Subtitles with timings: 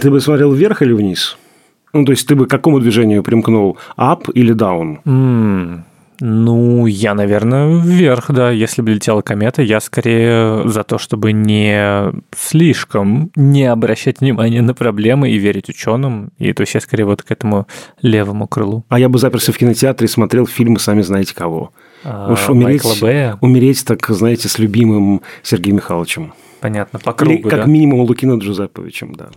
[0.00, 1.36] Ты бы смотрел вверх или вниз?
[1.92, 3.78] Ну, то есть ты бы к какому движению примкнул?
[3.96, 4.98] Up или down?
[5.04, 5.84] М,
[6.20, 8.50] Ну, я, наверное, вверх, да.
[8.52, 14.72] Если бы летела комета, я скорее за то, чтобы не слишком не обращать внимания на
[14.74, 16.30] проблемы и верить ученым.
[16.38, 17.66] И то есть я скорее вот к этому
[18.00, 18.84] левому крылу.
[18.88, 21.72] А я бы заперся в кинотеатре и смотрел фильмы «Сами знаете кого».
[22.04, 22.82] А, Уж умереть,
[23.40, 26.34] умереть, так, знаете, с любимым Сергеем Михайловичем.
[26.60, 27.66] понятно, по Или кругу, как да?
[27.66, 29.28] минимум Лукино Джузепповичем, да.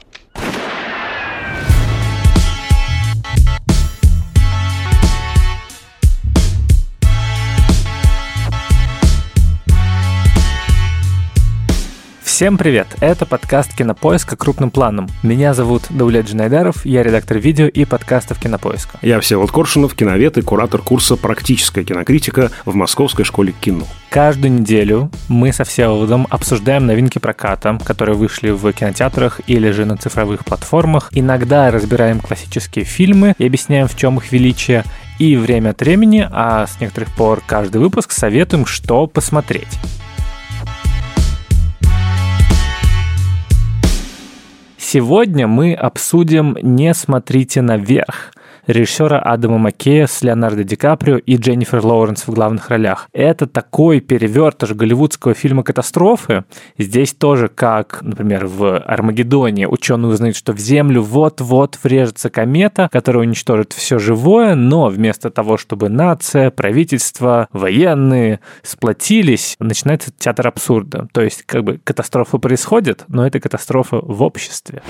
[12.41, 12.87] Всем привет!
[13.01, 14.35] Это подкаст «Кинопоиска.
[14.35, 15.07] Крупным планом».
[15.21, 18.97] Меня зовут Даулет Джинайдаров, я редактор видео и подкастов «Кинопоиска».
[19.03, 23.85] Я Всеволод Коршунов, киновед и куратор курса «Практическая кинокритика» в Московской школе кино.
[24.09, 29.95] Каждую неделю мы со Всеволодом обсуждаем новинки проката, которые вышли в кинотеатрах или же на
[29.95, 31.09] цифровых платформах.
[31.11, 34.83] Иногда разбираем классические фильмы и объясняем, в чем их величие.
[35.19, 39.77] И время от времени, а с некоторых пор каждый выпуск советуем, что посмотреть.
[44.93, 48.33] Сегодня мы обсудим «Не смотрите наверх»
[48.67, 53.07] режиссера Адама Маккея с Леонардо Ди Каприо и Дженнифер Лоуренс в главных ролях.
[53.13, 56.45] Это такой перевертыш голливудского фильма «Катастрофы».
[56.77, 63.23] Здесь тоже, как, например, в «Армагеддоне», ученые узнают, что в Землю вот-вот врежется комета, которая
[63.23, 71.07] уничтожит все живое, но вместо того, чтобы нация, правительство, военные сплотились, начинается театр абсурда.
[71.13, 74.81] То есть, как бы, катастрофа происходит, но это катастрофа в обществе.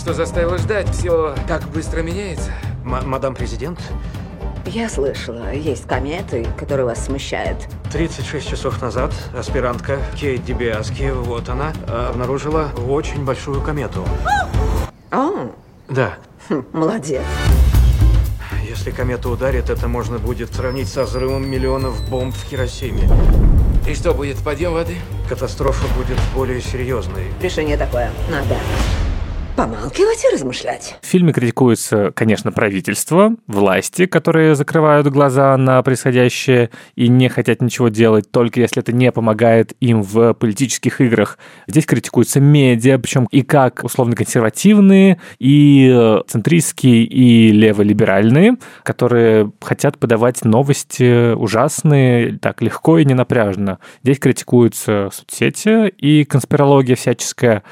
[0.00, 0.88] Что заставила ждать.
[0.94, 2.50] Все так быстро меняется.
[2.86, 3.78] М- мадам президент,
[4.64, 7.58] Я слышала, есть кометы, которые вас смущают.
[7.92, 14.04] 36 часов назад аспирантка Кейт Дебиаски, вот она, э, обнаружила очень большую комету.
[15.10, 15.50] О,
[15.88, 16.14] Да,
[16.48, 17.22] хм, молодец.
[18.68, 23.08] если комета ударит, это можно будет сравнить со взрывом миллионов бомб в Хиросиме.
[23.86, 24.96] И что будет, подъем воды?
[25.28, 27.24] Катастрофа будет более серьезной.
[27.42, 28.10] Решение такое.
[28.30, 28.56] Надо
[29.60, 30.96] помалкивать и размышлять.
[31.02, 37.88] В фильме критикуется, конечно, правительство, власти, которые закрывают глаза на происходящее и не хотят ничего
[37.88, 41.38] делать, только если это не помогает им в политических играх.
[41.66, 50.42] Здесь критикуются медиа, причем и как условно-консервативные, и э, центристские, и леволиберальные, которые хотят подавать
[50.42, 53.78] новости ужасные так легко и ненапряжно.
[54.02, 57.62] Здесь критикуются соцсети и конспирология всяческая,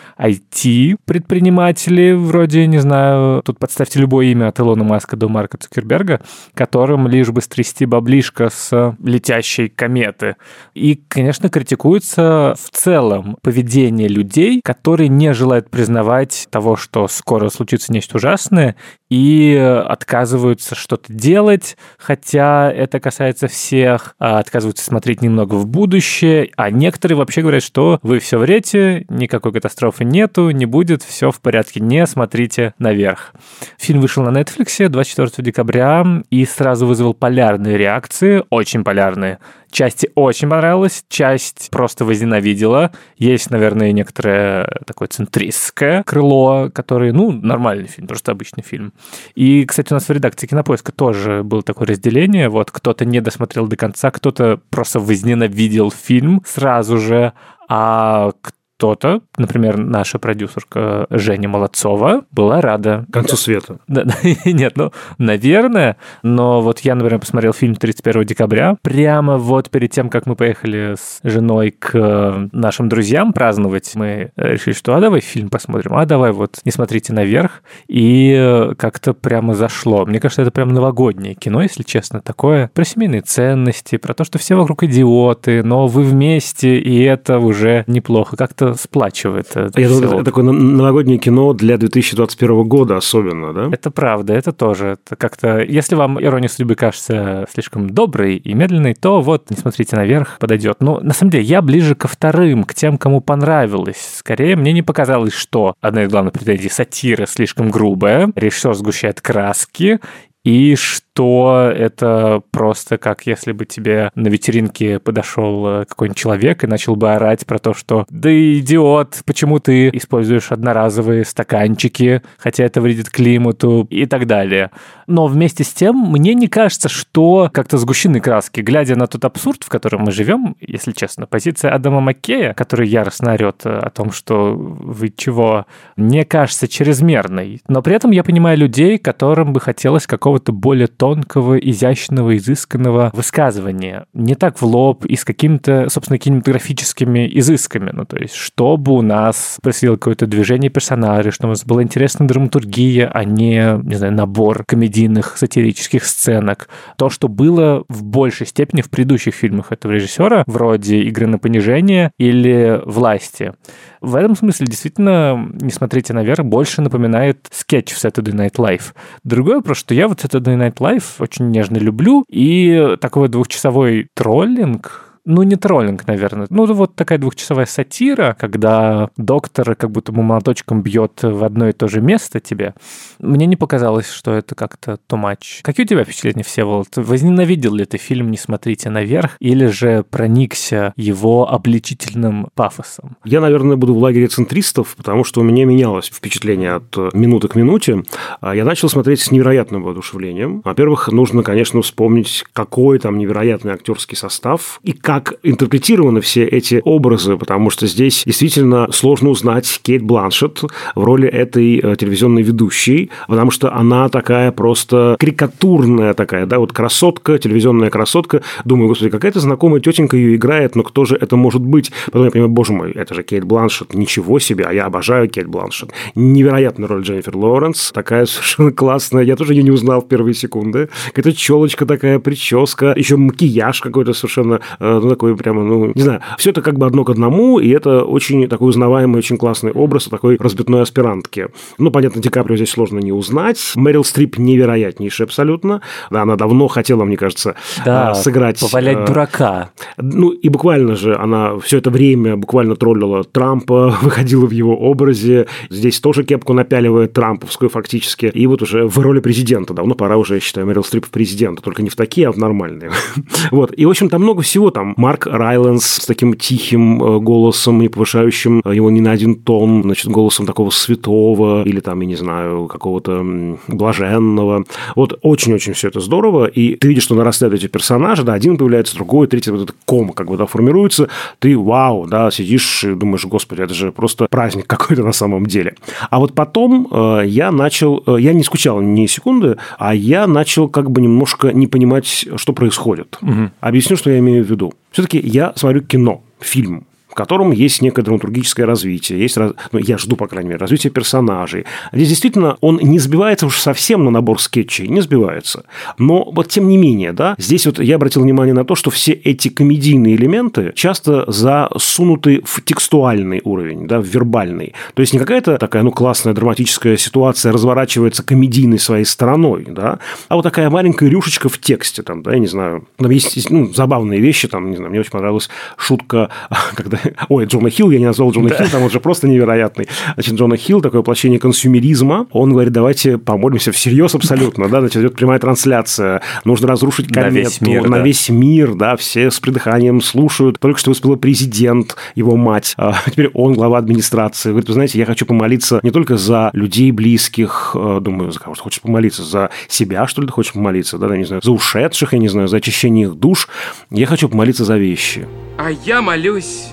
[1.78, 6.20] IT-предприниматели, вроде, не знаю, тут подставьте любое имя от Илона Маска до Марка Цукерберга,
[6.54, 10.36] которым лишь бы стрясти баблишко с летящей кометы.
[10.74, 17.92] И, конечно, критикуется в целом поведение людей, которые не желают признавать того, что скоро случится
[17.92, 18.76] нечто ужасное,
[19.10, 26.70] и отказываются что-то делать, хотя это касается всех, а отказываются смотреть немного в будущее, а
[26.70, 31.57] некоторые вообще говорят, что вы все врете, никакой катастрофы нету, не будет, все в порядке,
[31.76, 33.32] не смотрите наверх.
[33.78, 39.38] Фильм вышел на Netflix 24 декабря и сразу вызвал полярные реакции, очень полярные.
[39.70, 42.90] Части очень понравилось, часть просто возненавидела.
[43.16, 48.94] Есть, наверное, некоторое такое центристское крыло, которое, ну, нормальный фильм, просто обычный фильм.
[49.34, 52.48] И, кстати, у нас в редакции Кинопоиска тоже было такое разделение.
[52.48, 57.34] Вот кто-то не досмотрел до конца, кто-то просто возненавидел фильм сразу же,
[57.68, 58.32] а
[58.78, 63.06] кто-то, например, наша продюсерка Женя Молодцова, была рада.
[63.10, 63.80] К концу света.
[63.88, 69.68] Да, да, нет, ну, наверное, но вот я, например, посмотрел фильм 31 декабря, прямо вот
[69.70, 74.94] перед тем, как мы поехали с женой к э, нашим друзьям праздновать, мы решили, что
[74.94, 80.06] а давай фильм посмотрим, а давай вот не смотрите наверх, и э, как-то прямо зашло.
[80.06, 84.38] Мне кажется, это прям новогоднее кино, если честно, такое про семейные ценности, про то, что
[84.38, 89.48] все вокруг идиоты, но вы вместе, и это уже неплохо, как-то сплачивает.
[89.54, 93.68] это Я думаю, это такое новогоднее кино для 2021 года особенно, да?
[93.72, 94.98] Это правда, это тоже.
[95.04, 99.96] Это как-то, если вам ирония судьбы кажется слишком доброй и медленной, то вот, не смотрите
[99.96, 100.78] наверх, подойдет.
[100.80, 104.16] Но на самом деле я ближе ко вторым, к тем, кому понравилось.
[104.18, 110.00] Скорее, мне не показалось, что одна из главных претензий сатира слишком грубая, режиссер сгущает краски,
[110.44, 116.62] и что то это просто как если бы тебе на вечеринке подошел э, какой-нибудь человек
[116.62, 122.62] и начал бы орать про то, что «Да идиот, почему ты используешь одноразовые стаканчики, хотя
[122.62, 124.70] это вредит климату» и так далее.
[125.08, 128.60] Но вместе с тем, мне не кажется, что как-то сгущены краски.
[128.60, 133.32] Глядя на тот абсурд, в котором мы живем, если честно, позиция Адама Маккея, который яростно
[133.32, 135.66] орет о том, что вы чего,
[135.96, 137.60] не кажется чрезмерной.
[137.66, 144.06] Но при этом я понимаю людей, которым бы хотелось какого-то более тонкого, изящного, изысканного высказывания.
[144.12, 147.90] Не так в лоб и с какими-то, собственно, кинематографическими изысками.
[147.92, 152.26] Ну, то есть, чтобы у нас происходило какое-то движение персонажей, чтобы у нас была интересная
[152.26, 156.68] драматургия, а не, не знаю, набор комедийных сатирических сценок.
[156.96, 162.12] То, что было в большей степени в предыдущих фильмах этого режиссера, вроде «Игры на понижение»
[162.18, 163.52] или «Власти».
[164.00, 168.94] В этом смысле действительно «Не смотрите наверх» больше напоминает скетч в Saturday Night Live.
[169.24, 175.07] Другой вопрос, что я вот Saturday Night Live очень нежно люблю, и такой двухчасовой троллинг,
[175.28, 176.46] ну, не троллинг, наверное.
[176.48, 181.72] Ну, вот такая двухчасовая сатира, когда доктор как будто бы молоточком бьет в одно и
[181.72, 182.74] то же место тебе.
[183.18, 185.60] Мне не показалось, что это как-то too much.
[185.62, 186.88] Какие у тебя впечатления, Всеволод?
[186.96, 193.18] Возненавидел ли ты фильм «Не смотрите наверх» или же проникся его обличительным пафосом?
[193.22, 197.54] Я, наверное, буду в лагере центристов, потому что у меня менялось впечатление от минуты к
[197.54, 198.02] минуте.
[198.40, 200.62] А я начал смотреть с невероятным воодушевлением.
[200.64, 206.80] Во-первых, нужно, конечно, вспомнить, какой там невероятный актерский состав и как как интерпретированы все эти
[206.84, 210.62] образы, потому что здесь действительно сложно узнать Кейт Бланшет
[210.94, 216.72] в роли этой э, телевизионной ведущей, потому что она такая просто карикатурная такая, да, вот
[216.72, 218.42] красотка, телевизионная красотка.
[218.64, 221.92] Думаю, господи, какая-то знакомая тетенька ее играет, но кто же это может быть?
[222.06, 225.48] Потом я понимаю, боже мой, это же Кейт Бланшет, ничего себе, а я обожаю Кейт
[225.48, 225.90] Бланшет.
[226.14, 230.88] Невероятная роль Дженнифер Лоуренс, такая совершенно классная, я тоже ее не узнал в первые секунды.
[231.08, 236.20] Какая-то челочка такая, прическа, еще макияж какой-то совершенно э, ну, такой прямо, ну, не знаю,
[236.36, 240.04] все это как бы одно к одному, и это очень такой узнаваемый, очень классный образ
[240.04, 241.48] такой разбитной аспирантки.
[241.78, 243.72] Ну, понятно, Ди Каприо здесь сложно не узнать.
[243.74, 245.80] Мэрил Стрип невероятнейшая абсолютно.
[246.10, 248.60] Да, она давно хотела, мне кажется, да, а, сыграть...
[248.60, 249.70] повалять э, дурака.
[249.96, 255.46] Ну, и буквально же она все это время буквально троллила Трампа, выходила в его образе.
[255.70, 258.26] Здесь тоже кепку напяливает Трамповскую фактически.
[258.26, 259.74] И вот уже в роли президента.
[259.74, 261.62] Давно пора уже, я считаю, Мэрил Стрип в президента.
[261.62, 262.90] Только не в такие, а в нормальные.
[263.50, 263.72] вот.
[263.76, 264.70] И, в общем, там много всего.
[264.70, 269.36] Там Марк Райленс с таким тихим э, голосом, не повышающим э, его ни на один
[269.36, 274.64] тон, значит, голосом такого святого или там, я не знаю, какого-то блаженного.
[274.96, 278.96] Вот очень-очень все это здорово, и ты видишь, что нарастают эти персонажи, да, один появляется,
[278.96, 281.08] другой, третий, вот этот ком как бы, да, формируется,
[281.38, 285.76] ты, вау, да, сидишь и думаешь, господи, это же просто праздник какой-то на самом деле.
[286.10, 290.68] А вот потом э, я начал, э, я не скучал ни секунды, а я начал
[290.68, 293.16] как бы немножко не понимать, что происходит.
[293.22, 293.50] Угу.
[293.60, 294.72] Объясню, что я имею в виду.
[294.90, 296.87] Все-таки я смотрю кино, фильм
[297.18, 301.64] котором есть некое драматургическое развитие, есть, ну, я жду, по крайней мере, развитие персонажей.
[301.92, 305.64] Здесь действительно он не сбивается уж совсем на набор скетчей, не сбивается.
[305.98, 309.12] Но вот тем не менее, да, здесь вот я обратил внимание на то, что все
[309.12, 314.74] эти комедийные элементы часто засунуты в текстуальный уровень, да, в вербальный.
[314.94, 319.98] То есть не какая-то такая, ну, классная драматическая ситуация разворачивается комедийной своей стороной, да,
[320.28, 323.72] а вот такая маленькая рюшечка в тексте, там, да, я не знаю, там есть ну,
[323.74, 326.30] забавные вещи, там, не знаю, мне очень понравилась шутка,
[326.76, 326.98] когда
[327.28, 328.56] Ой, Джона Хилл, я не назвал Джона да.
[328.56, 329.88] Хилл, там он же просто невероятный.
[330.14, 335.14] Значит, Джона Хилл, такое воплощение консюмеризма, он говорит, давайте помолимся всерьез абсолютно, да, значит, идет
[335.14, 338.02] прямая трансляция, нужно разрушить комету, на весь мир, на да.
[338.02, 343.30] весь мир, да, все с придыханием слушают, только что выступил президент, его мать, а теперь
[343.34, 347.98] он глава администрации, говорит, вы знаете, я хочу помолиться не только за людей близких, э,
[348.00, 351.18] думаю, за кого ты хочешь помолиться, за себя, что ли, ты хочешь помолиться, да, я
[351.18, 353.48] не знаю, за ушедших, я не знаю, за очищение их душ,
[353.90, 355.26] я хочу помолиться за вещи.
[355.58, 356.68] А я молюсь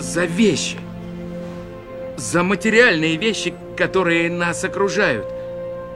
[0.00, 0.78] за вещи.
[2.16, 5.26] За материальные вещи, которые нас окружают.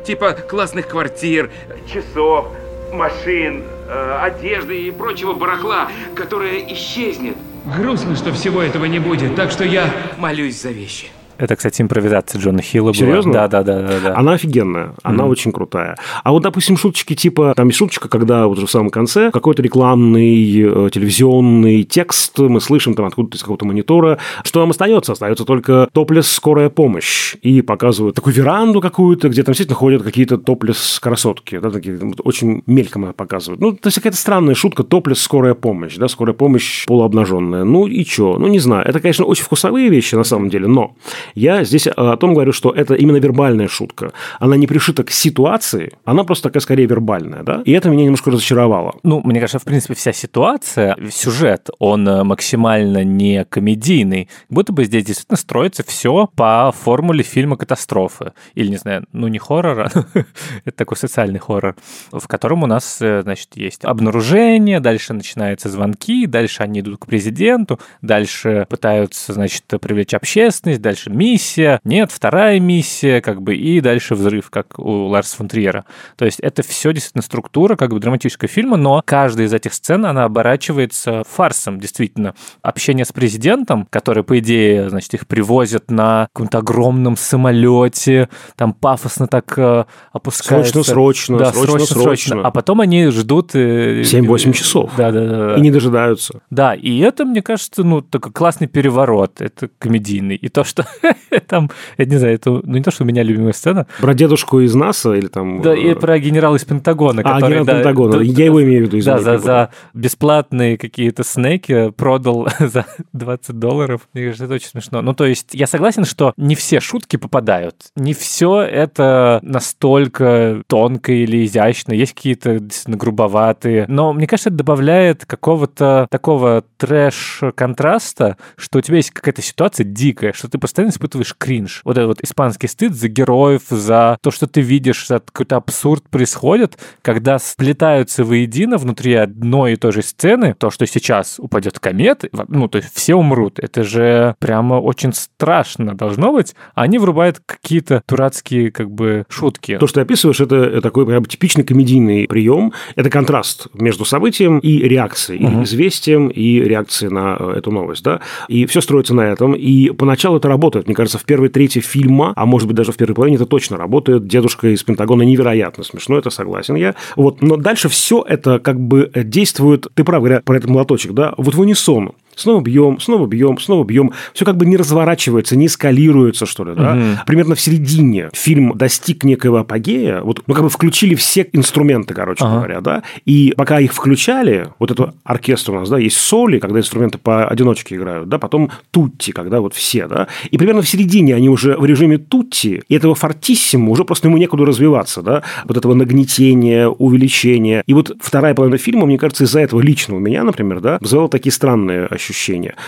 [0.04, 1.50] Типа классных квартир,
[1.92, 2.48] часов,
[2.92, 7.36] машин, э, одежды и прочего барахла, которое исчезнет.
[7.78, 11.08] Грустно, что всего этого не будет, так что я молюсь за вещи.
[11.38, 12.94] Это, кстати, импровизация Джона Хилла была.
[12.94, 13.32] Серьезно?
[13.32, 14.16] Да, да, да, да, да.
[14.16, 15.28] Она офигенная, она mm.
[15.28, 15.96] очень крутая.
[16.22, 19.62] А вот, допустим, шуточки типа, там есть шуточка, когда вот уже в самом конце какой-то
[19.62, 24.18] рекламный э, телевизионный текст мы слышим там откуда-то из какого-то монитора.
[24.44, 25.12] Что нам остается?
[25.12, 27.36] Остается только топлес скорая помощь.
[27.42, 31.58] И показывают такую веранду какую-то, где там действительно ходят какие-то топлес красотки.
[31.58, 33.60] Да, такие, очень мельком показывают.
[33.60, 35.96] Ну, то есть какая-то странная шутка, топлес скорая помощь.
[35.96, 37.64] Да, скорая помощь полуобнаженная.
[37.64, 38.38] Ну и что?
[38.38, 38.86] Ну, не знаю.
[38.86, 40.94] Это, конечно, очень вкусовые вещи на самом деле, но
[41.34, 44.12] Я здесь о том говорю, что это именно вербальная шутка.
[44.40, 47.62] Она не пришита к ситуации, она просто такая скорее вербальная, да?
[47.64, 48.96] И это меня немножко разочаровало.
[49.02, 54.28] Ну, мне кажется, в принципе, вся ситуация, сюжет, он э, максимально не комедийный.
[54.48, 58.32] Будто бы здесь действительно строится все по формуле фильма «Катастрофы».
[58.54, 59.90] Или, не знаю, ну не хоррора,
[60.64, 61.76] это такой социальный хоррор,
[62.12, 67.06] в котором у нас, э, значит, есть обнаружение, дальше начинаются звонки, дальше они идут к
[67.06, 74.14] президенту, дальше пытаются, значит, привлечь общественность, дальше миссия, нет, вторая миссия, как бы, и дальше
[74.14, 75.84] взрыв, как у Ларса фон Триера.
[76.16, 80.04] То есть это все действительно структура как бы драматического фильма, но каждая из этих сцен,
[80.06, 82.34] она оборачивается фарсом, действительно.
[82.62, 89.26] Общение с президентом, который, по идее, значит, их привозят на каком-то огромном самолете, там пафосно
[89.26, 90.72] так э, опускается.
[90.72, 92.40] Срочно, срочно, да, срочно, срочно, срочно.
[92.42, 93.54] А потом они ждут...
[93.54, 94.90] 7-8 часов.
[94.96, 95.56] Да, да, да.
[95.56, 96.40] И не дожидаются.
[96.50, 99.40] Да, и это, мне кажется, ну, такой классный переворот.
[99.40, 100.36] Это комедийный.
[100.36, 100.86] И то, что
[101.46, 103.86] там, я не знаю, это ну, не то, что у меня любимая сцена.
[104.00, 105.62] Про дедушку из НАСА или там...
[105.62, 107.22] Да, и про генерала из Пентагона.
[107.22, 108.20] А, который, генерал да, Пентагона.
[108.20, 109.04] Я его имею в виду.
[109.04, 114.02] Да, за, за бесплатные какие-то снеки продал за 20 долларов.
[114.12, 115.02] Мне кажется, это очень смешно.
[115.02, 117.76] Ну, то есть, я согласен, что не все шутки попадают.
[117.96, 121.92] Не все это настолько тонко или изящно.
[121.92, 123.86] Есть какие-то действительно грубоватые.
[123.88, 130.32] Но мне кажется, это добавляет какого-то такого трэш-контраста, что у тебя есть какая-то ситуация дикая,
[130.32, 131.82] что ты постоянно испытываешь кринж.
[131.84, 136.08] Вот этот вот испанский стыд за героев, за то, что ты видишь, за какой-то абсурд
[136.08, 142.24] происходит, когда сплетаются воедино внутри одной и той же сцены, то, что сейчас упадет комет,
[142.48, 143.58] ну, то есть все умрут.
[143.58, 146.54] Это же прямо очень страшно должно быть.
[146.74, 149.78] А они врубают какие-то дурацкие, как бы, шутки.
[149.78, 152.72] То, что ты описываешь, это такой прям типичный комедийный прием.
[152.96, 158.20] Это контраст между событием и реакцией, или известием и реакцией на э, эту новость, да.
[158.48, 159.54] И все строится на этом.
[159.54, 160.83] И поначалу это работает.
[160.86, 163.76] Мне кажется, в первой трети фильма, а может быть даже в первой половине, это точно
[163.76, 164.26] работает.
[164.26, 166.94] Дедушка из Пентагона невероятно смешно, это согласен я.
[167.16, 167.42] Вот.
[167.42, 171.54] Но дальше все это как бы действует, ты прав, говоря про этот молоточек, да, вот
[171.54, 172.12] в унисон.
[172.36, 174.12] Снова бьем, снова бьем, снова бьем.
[174.32, 176.94] Все как бы не разворачивается, не эскалируется, что ли, да.
[176.94, 177.18] Мгм.
[177.26, 180.20] Примерно в середине фильм достиг некого апогея.
[180.20, 182.56] Вот, ну, как бы включили все инструменты, короче Ага.
[182.56, 183.02] говоря, да.
[183.24, 187.96] И пока их включали, вот это оркестр у нас, да, есть соли, когда инструменты поодиночке
[187.96, 190.28] играют, да, потом тутти, когда вот все, да.
[190.50, 194.36] И примерно в середине они уже в режиме тутти, и этого фортиссимо уже просто ему
[194.36, 195.42] некуда развиваться, да.
[195.64, 197.82] Вот этого нагнетения, увеличения.
[197.86, 201.28] И вот вторая половина фильма, мне кажется, из-за этого лично у меня, например, да, вызывала
[201.28, 202.23] такие странные ощущения.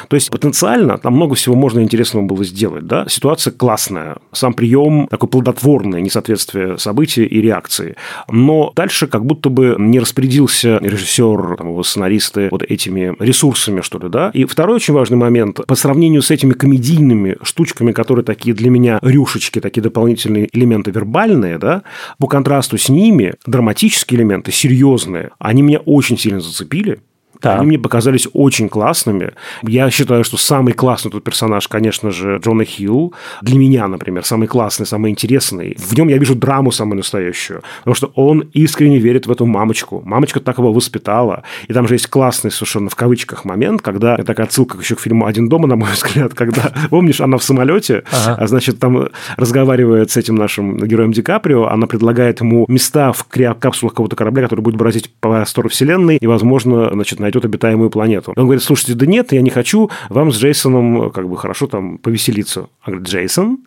[0.09, 3.07] То есть потенциально там много всего можно интересного было сделать, да.
[3.09, 7.97] Ситуация классная, сам прием такой плодотворный, несоответствие событий и реакции.
[8.31, 13.99] Но дальше как будто бы не распорядился режиссер, там, его сценаристы вот этими ресурсами, что
[13.99, 14.31] ли, да.
[14.33, 18.99] И второй очень важный момент, по сравнению с этими комедийными штучками, которые такие для меня
[19.03, 21.83] рюшечки, такие дополнительные элементы вербальные, да,
[22.19, 27.01] по контрасту с ними драматические элементы, серьезные, они меня очень сильно зацепили.
[27.43, 27.57] Да.
[27.57, 29.33] Они мне показались очень классными.
[29.63, 33.15] Я считаю, что самый классный тут персонаж, конечно же, Джона Хилл.
[33.43, 35.77] Для меня, например, самый классный, самый интересный.
[35.79, 37.63] В нем я вижу драму самую настоящую.
[37.79, 40.03] Потому что он искренне верит в эту мамочку.
[40.05, 41.43] Мамочка так его воспитала.
[41.69, 44.15] И там же есть классный совершенно в кавычках момент, когда...
[44.15, 47.43] Это такая отсылка еще к фильму «Один дома», на мой взгляд, когда, помнишь, она в
[47.43, 48.37] самолете, Ага.
[48.41, 53.25] а значит, там разговаривает с этим нашим героем Ди Каприо, она предлагает ему места в
[53.25, 58.33] криокапсулах какого-то корабля, который будет бразить по простору вселенной, и, возможно, значит, найдет обитаемую планету.
[58.37, 61.99] Он говорит, слушайте, да нет, я не хочу вам с Джейсоном как бы хорошо там
[61.99, 62.61] повеселиться.
[62.61, 63.59] Он говорит, Джейсон?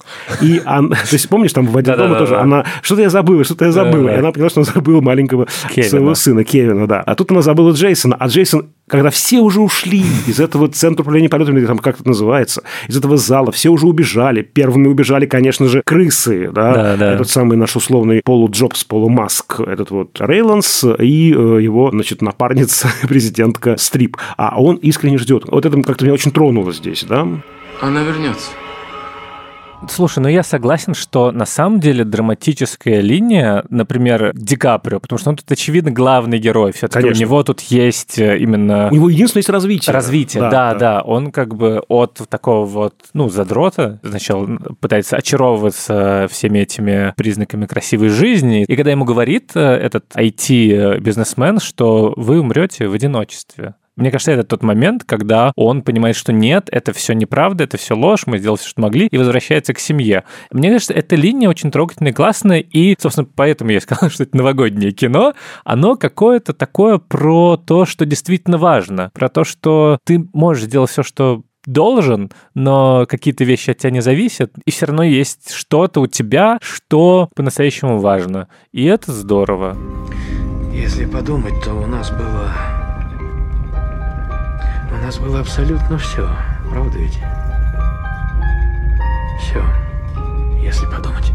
[0.42, 3.66] И он, то есть, помнишь, там в «Один дома» тоже, она, что-то я забыла, что-то
[3.66, 4.10] я забыла.
[4.10, 7.02] И она поняла, что он забыл маленького своего сына, Кевина, да.
[7.02, 11.30] А тут она забыла Джейсона, а Джейсон когда все уже ушли из этого центра управления
[11.30, 14.42] полетами, или там как это называется, из этого зала, все уже убежали.
[14.42, 17.14] Первыми убежали, конечно же, крысы, да, Да, да.
[17.14, 22.22] этот самый наш условный полу Джобс, полу Маск, этот вот Рейланс и э, его, значит,
[22.22, 24.18] напарница, президентка Стрип.
[24.38, 25.44] А он искренне ждет.
[25.48, 27.28] Вот это как-то меня очень тронуло здесь, да.
[27.82, 28.50] Она вернется.
[29.88, 35.30] Слушай, ну я согласен, что на самом деле драматическая линия, например, Ди Каприо, потому что
[35.30, 36.72] он тут, очевидно, главный герой.
[36.74, 39.94] Все-таки у него тут есть э, именно У него единственное есть развитие.
[39.94, 40.50] развитие.
[40.50, 44.48] Да, да, Он как бы от такого вот, ну, задрота сначала
[44.80, 48.64] пытается очаровываться всеми этими признаками красивой жизни.
[48.64, 53.76] И когда ему говорит э, этот IT-бизнесмен, что вы умрете в одиночестве.
[54.00, 57.96] Мне кажется, это тот момент, когда он понимает, что нет, это все неправда, это все
[57.96, 60.24] ложь, мы сделали все, что могли, и возвращается к семье.
[60.52, 64.92] Мне кажется, эта линия очень трогательная, классная, и, собственно, поэтому я сказал, что это новогоднее
[64.92, 65.34] кино.
[65.66, 71.04] Оно какое-то такое про то, что действительно важно, про то, что ты можешь сделать все,
[71.04, 76.08] что должен, но какие-то вещи от тебя не зависят, и все равно есть что-то у
[76.08, 78.48] тебя, что по-настоящему важно.
[78.72, 79.78] И это здорово.
[80.74, 82.79] Если подумать, то у нас было...
[85.10, 86.30] Нас было абсолютно все,
[86.70, 87.18] правда ведь?
[89.40, 89.60] Все,
[90.62, 91.32] если подумать.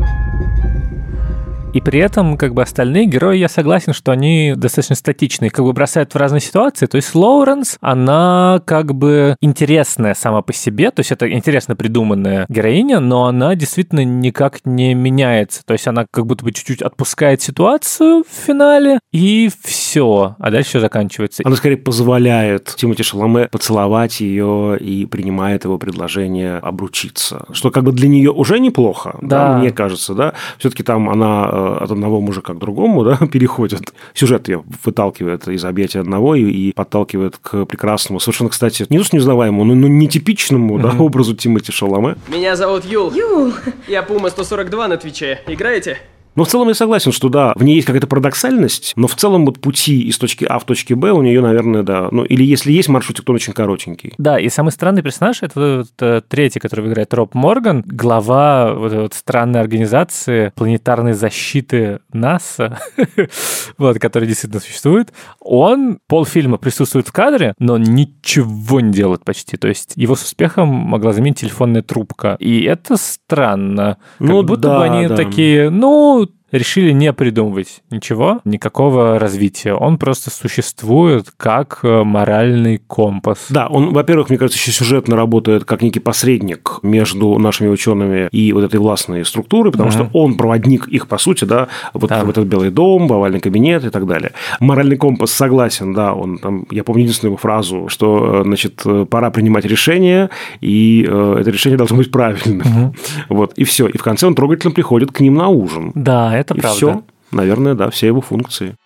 [1.74, 5.72] И при этом, как бы, остальные герои, я согласен, что они достаточно статичные, как бы
[5.72, 6.86] бросают в разные ситуации.
[6.86, 12.46] То есть Лоуренс, она как бы интересная сама по себе, то есть это интересно придуманная
[12.48, 15.62] героиня, но она действительно никак не меняется.
[15.66, 20.36] То есть она как будто бы чуть-чуть отпускает ситуацию в финале, и все.
[20.38, 21.42] А дальше все заканчивается.
[21.44, 27.46] Она скорее позволяет Тимоти Шаломе поцеловать ее и принимает его предложение обручиться.
[27.52, 29.54] Что как бы для нее уже неплохо, да.
[29.54, 30.34] Да, мне кажется, да.
[30.58, 33.94] Все-таки там она э, от одного мужика к другому, да, переходят.
[34.14, 39.04] Сюжет ее выталкивает из объятия одного и, и подталкивает к прекрасному, совершенно, кстати, не то
[39.04, 40.96] что неузнаваемому, но, но нетипичному, mm-hmm.
[40.96, 42.16] да, образу Тимати Шаломе.
[42.28, 43.12] Меня зовут Юл.
[43.12, 43.52] Юл.
[43.88, 45.40] Я Пума 142 на Твиче.
[45.46, 45.98] Играете?
[46.34, 49.46] Но в целом я согласен, что да, в ней есть какая-то парадоксальность, но в целом
[49.46, 52.08] вот пути из точки А в точке Б у нее, наверное, да.
[52.10, 54.14] Ну, или если есть маршрутик, то он очень коротенький.
[54.18, 58.92] Да, и самый странный персонаж это вот, вот, третий, который играет Роб Морган, глава вот,
[58.92, 62.78] вот странной организации планетарной защиты НАСА,
[63.78, 65.12] вот, которая действительно существует.
[65.40, 69.56] Он полфильма присутствует в кадре, но ничего не делает почти.
[69.56, 72.36] То есть его с успехом могла заменить телефонная трубка.
[72.38, 73.98] И это странно.
[74.18, 75.16] Как ну, будто да, бы они да.
[75.16, 76.23] такие, ну,
[76.54, 79.74] решили не придумывать ничего, никакого развития.
[79.74, 83.46] Он просто существует как э, моральный компас.
[83.50, 88.52] Да, он, во-первых, мне кажется, еще сюжетно работает как некий посредник между нашими учеными и
[88.52, 89.94] вот этой властной структурой, потому угу.
[89.94, 92.24] что он проводник их, по сути, да, вот да.
[92.24, 94.32] в этот Белый дом, в овальный кабинет и так далее.
[94.60, 99.06] Моральный компас согласен, да, он там, я помню единственную его фразу, что, э, значит, э,
[99.10, 100.30] пора принимать решение,
[100.60, 102.60] и э, это решение должно быть правильным.
[102.60, 102.94] Угу.
[103.34, 103.86] Вот, и все.
[103.88, 105.92] И в конце он трогательно приходит к ним на ужин.
[105.94, 106.76] Да, это и правда.
[106.76, 108.76] все, наверное, да, все его функции.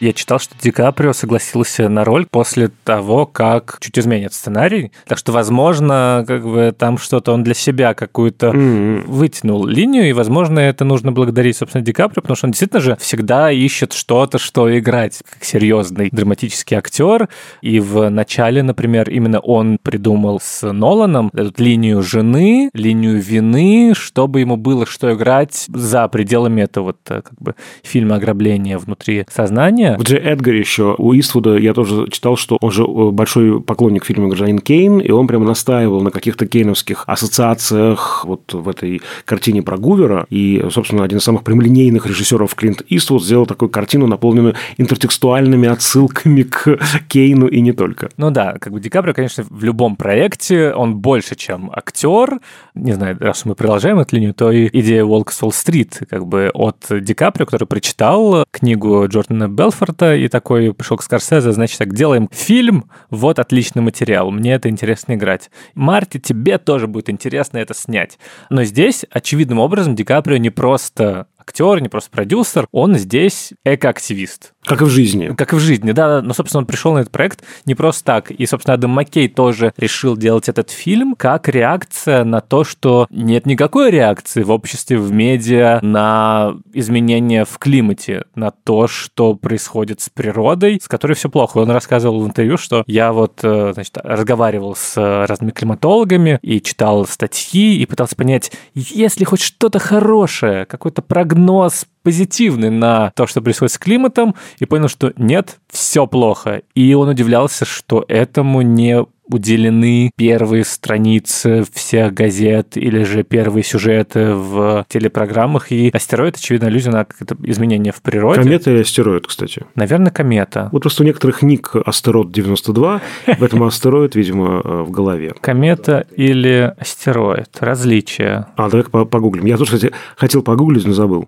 [0.00, 4.92] Я читал, что Ди Каприо согласился на роль после того, как чуть изменит сценарий.
[5.06, 9.06] Так что, возможно, как бы там что-то он для себя какую-то mm-hmm.
[9.06, 12.96] вытянул линию, и, возможно, это нужно благодарить, собственно, Ди Каприо, потому что он действительно же
[13.00, 17.28] всегда ищет что-то, что играть, как серьезный драматический актер.
[17.60, 24.40] И в начале, например, именно он придумал с Ноланом эту линию жены, линию вины, чтобы
[24.40, 29.87] ему было что играть за пределами этого вот э, как бы фильма ограбления внутри сознания,
[29.96, 34.04] в Дже Эдгаре еще у Иствуда я тоже читал, что он же э, большой поклонник
[34.04, 39.62] фильма «Гражданин Кейн», и он прямо настаивал на каких-то кейновских ассоциациях вот в этой картине
[39.62, 40.26] про Гувера.
[40.30, 46.42] И, собственно, один из самых прямолинейных режиссеров Клинт Иствуд сделал такую картину, наполненную интертекстуальными отсылками
[46.42, 48.10] к Кейну и не только.
[48.16, 52.40] Ну да, как бы Ди Каприо, конечно, в любом проекте он больше, чем актер.
[52.74, 56.86] Не знаю, раз мы продолжаем эту линию, то и идея Волк Солл-стрит, как бы от
[56.90, 61.94] Ди Каприо, который прочитал книгу Джордана Белф Белфорта и такой пришел к Скорсезе, значит, так,
[61.94, 65.50] делаем фильм, вот отличный материал, мне это интересно играть.
[65.74, 68.18] Марти, тебе тоже будет интересно это снять.
[68.50, 74.52] Но здесь, очевидным образом, Ди Каприо не просто актер, не просто продюсер, он здесь экоактивист.
[74.68, 75.34] Как и в жизни.
[75.34, 76.20] Как и в жизни, да.
[76.20, 78.30] Но, собственно, он пришел на этот проект не просто так.
[78.30, 83.46] И, собственно, Адам Маккей тоже решил делать этот фильм как реакция на то, что нет
[83.46, 90.10] никакой реакции в обществе, в медиа на изменения в климате, на то, что происходит с
[90.10, 91.58] природой, с которой все плохо.
[91.58, 97.06] Он рассказывал в интервью, что я вот, э, значит, разговаривал с разными климатологами и читал
[97.06, 103.40] статьи и пытался понять, есть ли хоть что-то хорошее, какой-то прогноз позитивный на то, что
[103.40, 106.62] происходит с климатом, и понял, что нет, все плохо.
[106.74, 114.34] И он удивлялся, что этому не уделены первые страницы всех газет или же первые сюжеты
[114.34, 115.70] в телепрограммах.
[115.70, 117.06] И астероид, очевидно, аллюзия на
[117.44, 118.42] изменение в природе.
[118.42, 119.66] Комета или астероид, кстати?
[119.74, 120.68] Наверное, комета.
[120.72, 123.00] Вот просто у некоторых ник астероид 92,
[123.38, 125.34] в этом астероид, видимо, э, в голове.
[125.40, 127.50] Комета или астероид.
[127.60, 128.48] Различия.
[128.56, 129.44] А, давай погуглим.
[129.44, 131.26] Я тоже, кстати, хотел погуглить, но забыл.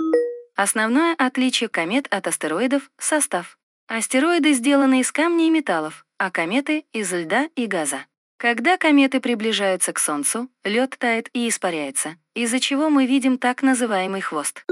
[0.62, 3.56] Основное отличие комет от астероидов– состав.
[3.88, 8.04] Астероиды сделаны из камней и металлов, а кометы– из льда и газа.
[8.36, 14.20] Когда кометы приближаются к Солнцу, лед тает и испаряется, из-за чего мы видим так называемый
[14.20, 14.62] хвост.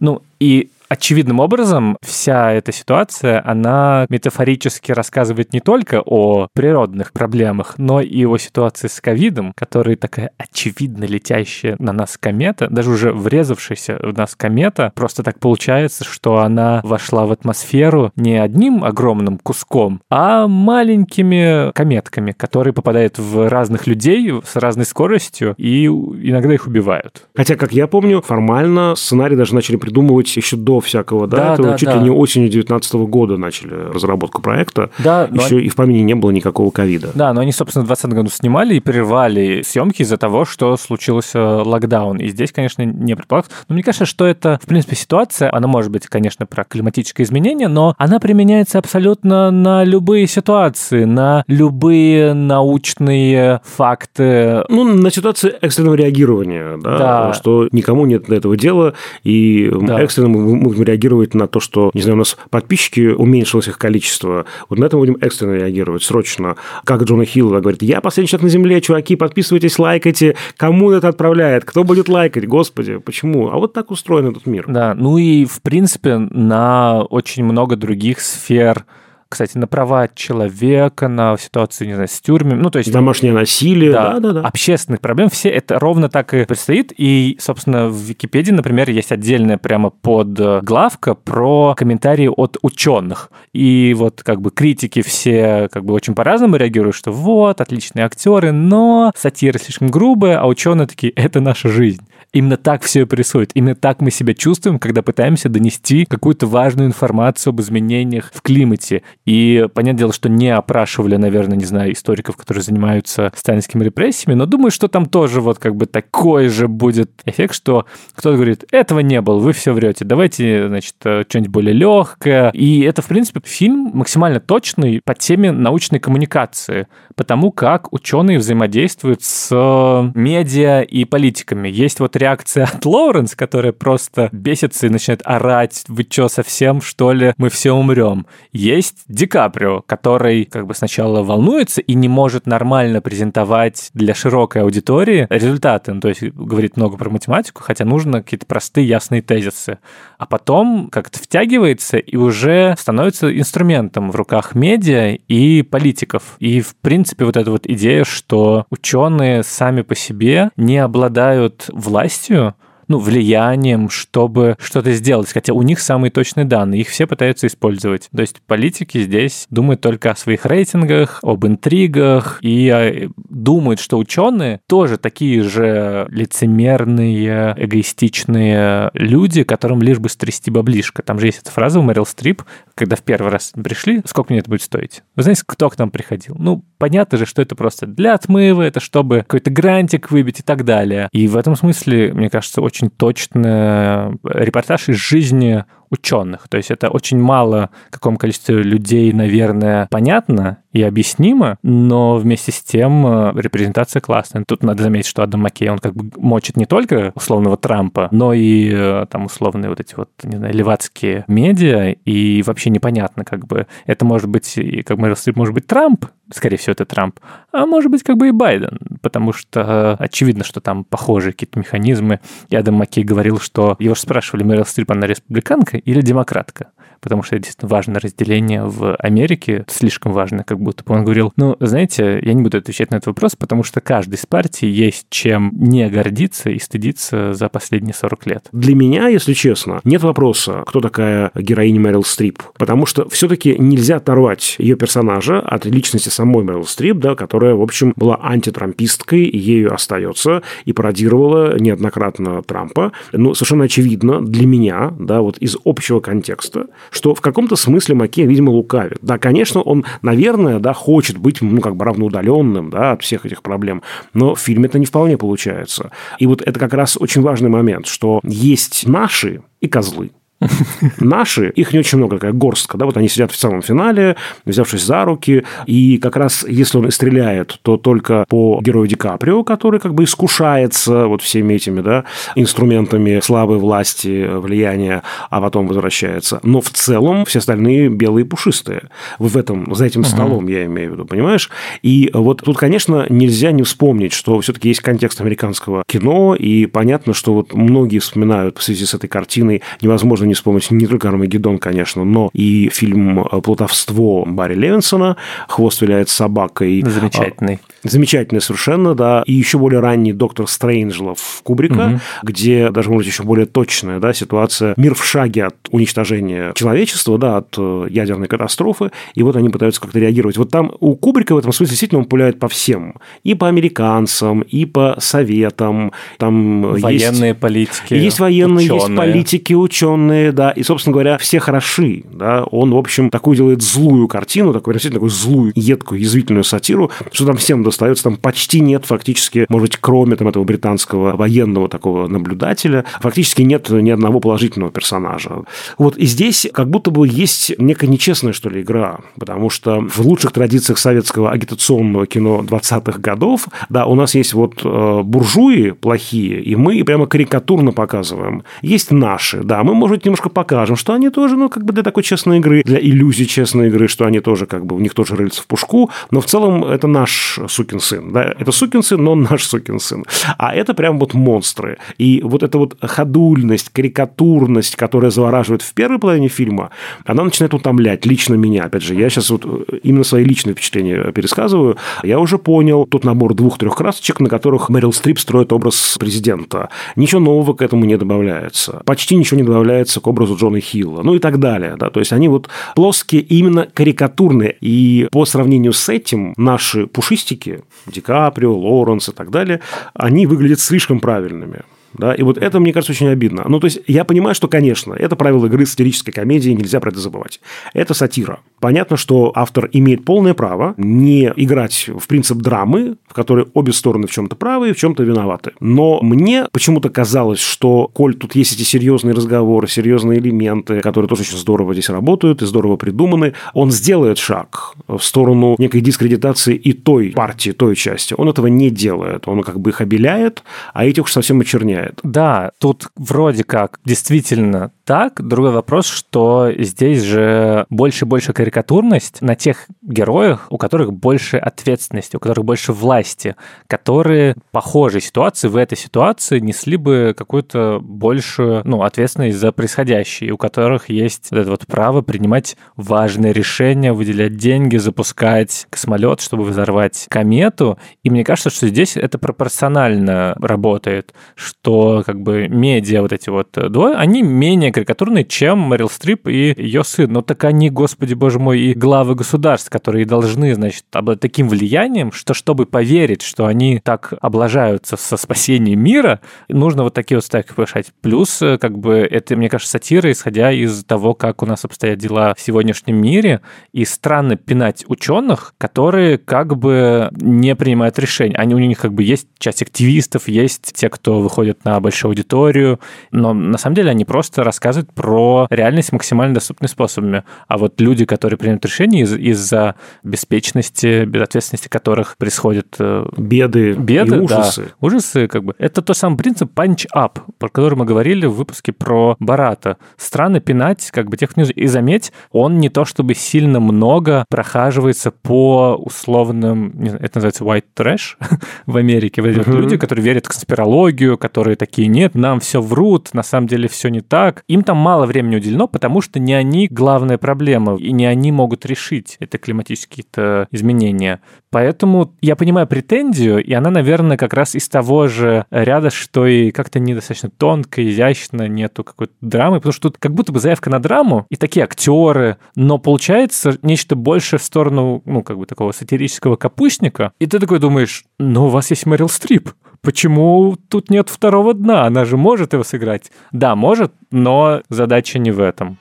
[0.00, 7.76] Ну, И очевидным образом вся эта ситуация, она метафорически рассказывает не только о природных проблемах,
[7.78, 13.12] но и о ситуации с ковидом, которая такая очевидно летящая на нас комета, даже уже
[13.12, 19.38] врезавшаяся в нас комета, просто так получается, что она вошла в атмосферу не одним огромным
[19.38, 26.66] куском, а маленькими кометками, которые попадают в разных людей с разной скоростью и иногда их
[26.66, 27.28] убивают.
[27.36, 31.68] Хотя, как я помню, формально сценарий даже начали придумывать еще до всякого, да, Да, этого
[31.70, 31.96] да, чуть да.
[31.96, 34.90] ли не осенью 2019 года начали разработку проекта.
[34.98, 37.10] Да, но Еще и в помине не было никакого ковида.
[37.14, 41.62] Да, но они, собственно, в 2020 году снимали и прервали съемки из-за того, что случился
[41.62, 42.18] локдаун.
[42.18, 43.50] И здесь, конечно, не предполагалось.
[43.68, 47.68] Но мне кажется, что это, в принципе, ситуация, она может быть, конечно, про климатическое изменение,
[47.68, 54.64] но она применяется абсолютно на любые ситуации, на любые научные факты.
[54.68, 57.32] Ну, на ситуации экстренного реагирования, да, Да.
[57.34, 60.00] что никому нет до этого дела, и Да.
[60.00, 64.46] экстренно мы будем реагировать на то, что, не знаю, у нас подписчики уменьшилось их количество.
[64.68, 66.56] Вот на это мы будем экстренно реагировать, срочно.
[66.84, 70.36] Как Джона Хилла говорит, я последний человек на земле, чуваки, подписывайтесь, лайкайте.
[70.56, 71.64] Кому это отправляет?
[71.64, 72.46] Кто будет лайкать?
[72.46, 73.50] Господи, почему?
[73.50, 74.66] А вот так устроен этот мир.
[74.68, 78.84] Да, ну и, в принципе, на очень много других сфер
[79.30, 82.60] кстати, на права человека, на ситуацию, не знаю, с тюрьмами.
[82.60, 84.40] Ну, то есть Домашнее насилие, да, да, да.
[84.40, 86.92] общественных проблем, все это ровно так и предстоит.
[86.96, 93.30] И, собственно, в Википедии, например, есть отдельная прямо под главка про комментарии от ученых.
[93.52, 98.50] И вот как бы критики все как бы очень по-разному реагируют, что вот, отличные актеры,
[98.50, 102.02] но сатира слишком грубая, а ученые такие, это наша жизнь.
[102.32, 103.50] Именно так все и происходит.
[103.54, 109.02] Именно так мы себя чувствуем, когда пытаемся донести какую-то важную информацию об изменениях в климате.
[109.24, 114.46] И понятное дело, что не опрашивали, наверное, не знаю, историков, которые занимаются сталинскими репрессиями, но
[114.46, 119.00] думаю, что там тоже вот как бы такой же будет эффект, что кто-то говорит, этого
[119.00, 122.50] не было, вы все врете, давайте, значит, э, что-нибудь более легкое.
[122.50, 129.22] И это, в принципе, фильм максимально точный по теме научной коммуникации, потому как ученые взаимодействуют
[129.22, 131.68] с э, медиа и политиками.
[131.68, 137.12] Есть вот реакция от Лоуренс, которая просто бесится и начинает орать, вы что, совсем, что
[137.12, 138.26] ли, мы все умрем.
[138.52, 144.62] Есть Ди Каприо, который как бы сначала волнуется и не может нормально презентовать для широкой
[144.62, 145.92] аудитории результаты.
[145.92, 149.78] Ну, то есть говорит много про математику, хотя нужно какие-то простые, ясные тезисы.
[150.18, 156.36] А потом как-то втягивается и уже становится инструментом в руках медиа и политиков.
[156.38, 162.09] И, в принципе, вот эта вот идея, что ученые сами по себе не обладают властью,
[162.10, 162.54] счастью,
[162.90, 165.32] ну, влиянием, чтобы что-то сделать.
[165.32, 168.08] Хотя у них самые точные данные, их все пытаются использовать.
[168.14, 173.96] То есть политики здесь думают только о своих рейтингах, об интригах и э, думают, что
[173.96, 181.02] ученые тоже такие же лицемерные, эгоистичные люди, которым лишь бы стрясти баблишко.
[181.02, 182.42] Там же есть эта фраза у Мэрил Стрип,
[182.74, 185.02] когда в первый раз пришли, сколько мне это будет стоить?
[185.14, 186.34] Вы знаете, кто к нам приходил?
[186.38, 190.64] Ну, понятно же, что это просто для отмыва, это чтобы какой-то грантик выбить и так
[190.64, 191.08] далее.
[191.12, 196.48] И в этом смысле, мне кажется, очень точный репортаж из жизни ученых.
[196.48, 202.62] То есть это очень мало каком количестве людей, наверное, понятно и объяснимо, но вместе с
[202.62, 204.44] тем э, репрезентация классная.
[204.46, 208.32] Тут надо заметить, что Адам Маккей, он как бы мочит не только условного Трампа, но
[208.32, 213.46] и э, там условные вот эти вот, не знаю, левацкие медиа, и вообще непонятно, как
[213.46, 217.18] бы, это может быть, как Стрип может быть Трамп, скорее всего, это Трамп,
[217.52, 221.58] а может быть, как бы и Байден, потому что э, очевидно, что там похожие какие-то
[221.58, 222.20] механизмы.
[222.48, 226.68] И Адам Маккей говорил, что его же спрашивали, Мэрил Стрип, она республиканка или демократка?
[227.00, 230.94] Потому что это действительно важное разделение в Америке, слишком важно, как будто бы.
[230.94, 234.26] Он говорил, ну, знаете, я не буду отвечать на этот вопрос, потому что каждый из
[234.26, 238.48] партий есть чем не гордиться и стыдиться за последние 40 лет.
[238.52, 242.42] Для меня, если честно, нет вопроса, кто такая героиня Мэрил Стрип.
[242.58, 247.62] Потому что все-таки нельзя оторвать ее персонажа от личности самой Мэрил Стрип, да, которая, в
[247.62, 252.92] общем, была антитрамписткой, ею остается, и пародировала неоднократно Трампа.
[253.12, 258.26] Ну, совершенно очевидно для меня, да, вот из общего контекста, что в каком-то смысле Маккей,
[258.26, 258.98] видимо, лукавит.
[259.02, 263.42] Да, конечно, он, наверное, да, хочет быть, ну, как бы равноудаленным, да, от всех этих
[263.42, 265.90] проблем, но в фильме это не вполне получается.
[266.18, 270.10] И вот это как раз очень важный момент, что есть наши и козлы.
[271.00, 274.82] Наши, их не очень много, такая горстка, да, вот они сидят в самом финале, взявшись
[274.82, 279.44] за руки, и как раз если он и стреляет, то только по герою Ди Каприо,
[279.44, 282.04] который как бы искушается вот всеми этими, да,
[282.36, 286.40] инструментами славы, власти, влияния, а потом возвращается.
[286.42, 288.84] Но в целом все остальные белые пушистые.
[289.18, 291.50] В этом, за этим столом, я имею в виду, понимаешь?
[291.82, 297.12] И вот тут, конечно, нельзя не вспомнить, что все-таки есть контекст американского кино, и понятно,
[297.12, 301.58] что вот многие вспоминают в связи с этой картиной невозможно не вспомнить не только «Армагеддон»,
[301.58, 305.16] конечно, но и фильм «Плутовство» Барри Левинсона
[305.48, 306.82] «Хвост виляет собакой».
[306.86, 307.58] Замечательный.
[307.82, 309.22] Замечательный совершенно, да.
[309.26, 312.00] И еще более ранний «Доктор Стрейнджлов» Кубрика, угу.
[312.22, 314.74] где даже, может быть, еще более точная да, ситуация.
[314.76, 319.80] Мир в шаге от уничтожения человечества, да, от э, ядерной катастрофы, и вот они пытаются
[319.80, 320.36] как-то реагировать.
[320.36, 322.96] Вот там у Кубрика в этом смысле действительно он пуляет по всем.
[323.24, 325.92] И по американцам, и по советам.
[326.18, 327.94] Там военные есть, политики.
[327.94, 328.88] Есть военные, ученые.
[328.88, 330.50] есть политики, ученые, да.
[330.50, 332.04] И, собственно говоря, все хороши.
[332.12, 332.44] Да.
[332.44, 337.26] Он, в общем, такую делает злую картину, такую, действительно, такую злую, едкую, язвительную сатиру, что
[337.26, 338.04] там всем достается.
[338.04, 343.70] Там почти нет фактически, может быть, кроме там, этого британского военного такого наблюдателя, фактически нет
[343.70, 345.44] ни одного положительного персонажа.
[345.78, 350.00] Вот и здесь как будто бы есть некая нечестная, что ли, игра, потому что в
[350.00, 356.42] лучших традициях советского агитационного кино 20-х годов, да, у нас есть вот э, буржуи плохие,
[356.42, 358.42] и мы прямо карикатурно показываем.
[358.62, 361.82] Есть наши, да, мы, может быть, немножко покажем, что они тоже, ну, как бы для
[361.82, 365.16] такой честной игры, для иллюзии честной игры, что они тоже, как бы, у них тоже
[365.16, 369.14] рыльца в пушку, но в целом это наш сукин сын, да, это сукин сын, но
[369.14, 370.04] наш сукин сын.
[370.38, 371.76] А это прям вот монстры.
[371.98, 376.70] И вот эта вот ходульность, карикатурность, которая завораживает в первой половине фильма,
[377.04, 378.64] она начинает утомлять лично меня.
[378.64, 381.76] Опять же, я сейчас вот э, именно свои личные впечатления пересказываю.
[382.02, 386.70] Я уже понял тот набор двух-трех красочек, на которых Мэрил Стрип строит образ президента.
[386.96, 388.82] Ничего нового к этому не добавляется.
[388.86, 391.02] Почти ничего не добавляется к образу Джона Хилла.
[391.02, 391.76] Ну и так далее.
[391.78, 391.90] Да?
[391.90, 394.56] То есть они вот плоские, именно карикатурные.
[394.60, 397.49] И по сравнению с этим наши пушистики,
[397.86, 399.60] Ди Каприо, Лоуренс и так далее,
[399.94, 401.62] они выглядят слишком правильными.
[401.92, 402.14] Да?
[402.14, 403.44] И вот это, мне кажется, очень обидно.
[403.48, 407.00] Ну, то есть, я понимаю, что, конечно, это правило игры сатирической комедии, нельзя про это
[407.00, 407.40] забывать.
[407.74, 408.40] Это сатира.
[408.60, 414.06] Понятно, что автор имеет полное право не играть в принцип драмы, в которой обе стороны
[414.06, 415.52] в чем-то правы и в чем-то виноваты.
[415.60, 421.22] Но мне почему-то казалось, что, коль тут есть эти серьезные разговоры, серьезные элементы, которые тоже
[421.22, 426.72] очень здорово здесь работают и здорово придуманы, он сделает шаг в сторону некой дискредитации и
[426.72, 428.14] той партии, той части.
[428.16, 429.26] Он этого не делает.
[429.26, 430.42] Он как бы их обеляет,
[430.74, 431.98] а этих уж совсем очерняет.
[432.02, 435.24] Да, тут вроде как действительно так.
[435.24, 441.36] Другой вопрос, что здесь же больше и больше карикатурность на тех героях, у которых больше
[441.36, 443.36] ответственности, у которых больше власти,
[443.68, 450.36] которые похожей ситуации в этой ситуации несли бы какую-то большую ну, ответственность за происходящее, у
[450.36, 457.06] которых есть вот это вот право принимать важные решения, выделять деньги, запускать космолет, чтобы взорвать
[457.08, 457.78] комету.
[458.02, 463.52] И мне кажется, что здесь это пропорционально работает, что как бы медиа вот эти вот
[463.52, 467.12] двое, они менее карикатурные, чем Мэрил Стрип и ее сын.
[467.12, 472.12] Но так они, господи боже мой, и главы государств, которые должны, значит, обладать таким влиянием,
[472.12, 477.52] что чтобы поверить, что они так облажаются со спасением мира, нужно вот такие вот ставки
[477.52, 477.92] повышать.
[478.00, 481.98] Плюс, э, как бы, это, мне кажется, сатира, исходя из того, как у нас обстоят
[481.98, 483.40] дела в сегодняшнем мире,
[483.72, 488.34] и странно пинать ученых, которые как бы не принимают решений.
[488.36, 492.80] Они, у них как бы есть часть активистов, есть те, кто выходит на большую аудиторию,
[493.10, 497.24] но на самом деле они просто рассказывают про реальность максимально доступными способами.
[497.48, 504.16] А вот люди, которые принимают решения из- из-за беспечности, безответственности которых происходят э, беды, беды
[504.16, 504.62] и ужасы.
[504.62, 505.54] Да, ужасы, как бы.
[505.58, 509.76] Это тот самый принцип punch-up, про который мы говорили в выпуске про Барата.
[509.96, 511.52] Странно пинать как бы тех внизу.
[511.52, 518.16] И заметь, он не то чтобы сильно много прохаживается по условным, это называется white trash
[518.66, 519.22] в Америке.
[519.22, 519.56] Вот uh-huh.
[519.56, 523.88] люди, которые верят в конспирологию, которые такие, нет, нам все врут, на самом деле все
[523.88, 524.44] не так.
[524.50, 528.66] Им там мало времени уделено, потому что не они главная проблема, и не они могут
[528.66, 531.20] решить это климатические-то изменения.
[531.50, 536.50] Поэтому я понимаю претензию, и она, наверное, как раз из того же ряда, что и
[536.50, 540.80] как-то недостаточно тонко, изящно, нету какой-то драмы, потому что тут как будто бы заявка на
[540.80, 546.34] драму, и такие актеры, но получается нечто больше в сторону, ну, как бы такого сатирического
[546.34, 549.50] капустника, и ты такой думаешь, ну, у вас есть Мэрил Стрип,
[549.82, 551.86] почему тут нет второго дна?
[551.86, 553.10] Она же может его сыграть.
[553.32, 555.78] Да, может, но задача не в этом.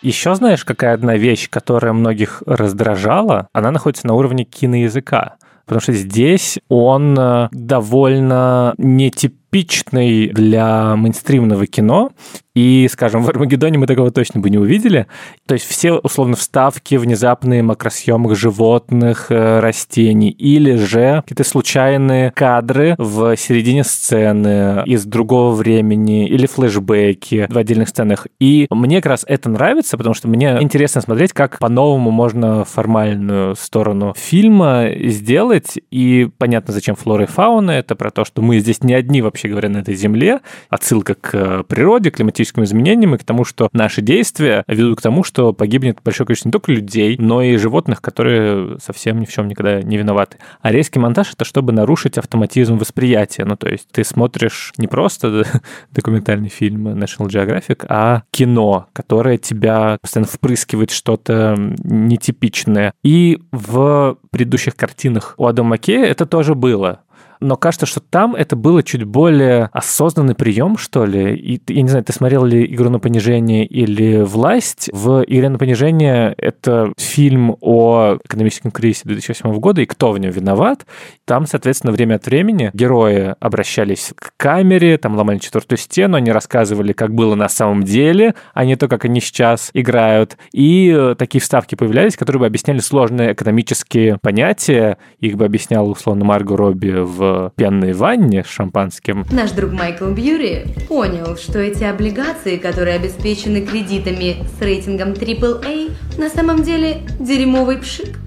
[0.00, 3.48] Еще знаешь, какая одна вещь, которая многих раздражала?
[3.52, 5.36] Она находится на уровне киноязыка.
[5.68, 12.12] Потому что здесь он э, довольно нетипичный для мейнстримного кино,
[12.58, 15.06] и, скажем, в Армагеддоне мы такого точно бы не увидели.
[15.46, 22.96] То есть все, условно, вставки, внезапные макросъемок животных, э, растений, или же какие-то случайные кадры
[22.98, 28.26] в середине сцены из другого времени, или флешбеки в отдельных сценах.
[28.40, 33.54] И мне как раз это нравится, потому что мне интересно смотреть, как по-новому можно формальную
[33.54, 35.78] сторону фильма сделать.
[35.92, 37.70] И понятно, зачем флора и фауна.
[37.70, 40.40] Это про то, что мы здесь не одни вообще говоря, на этой земле.
[40.70, 45.52] Отсылка к природе, климатическим изменениям и к тому, что наши действия ведут к тому, что
[45.52, 49.82] погибнет большое количество не только людей, но и животных, которые совсем ни в чем никогда
[49.82, 50.38] не виноваты.
[50.60, 53.44] А резкий монтаж— это чтобы нарушить автоматизм восприятия.
[53.44, 55.44] Ну, то есть ты смотришь не просто
[55.92, 62.92] документальный фильм National Geographic, а кино, которое тебя постоянно впрыскивает что-то нетипичное.
[63.02, 67.00] И в предыдущих картинах у Адама Маккея это тоже было
[67.40, 71.34] но кажется, что там это было чуть более осознанный прием, что ли.
[71.34, 74.90] И, я не знаю, ты смотрел ли «Игру на понижение» или «Власть».
[74.92, 80.30] В «Игре на понижение» это фильм о экономическом кризисе 2008 года и кто в нем
[80.30, 80.86] виноват.
[81.24, 86.92] Там, соответственно, время от времени герои обращались к камере, там ломали четвертую стену, они рассказывали,
[86.92, 90.36] как было на самом деле, а не то, как они сейчас играют.
[90.52, 94.98] И э, такие вставки появлялись, которые бы объясняли сложные экономические понятия.
[95.20, 99.24] Их бы объяснял, условно, Марго Робби в пенной ванне с шампанским.
[99.30, 106.28] Наш друг Майкл Бьюри понял, что эти облигации, которые обеспечены кредитами с рейтингом AAA, на
[106.28, 108.18] самом деле дерьмовый пшик.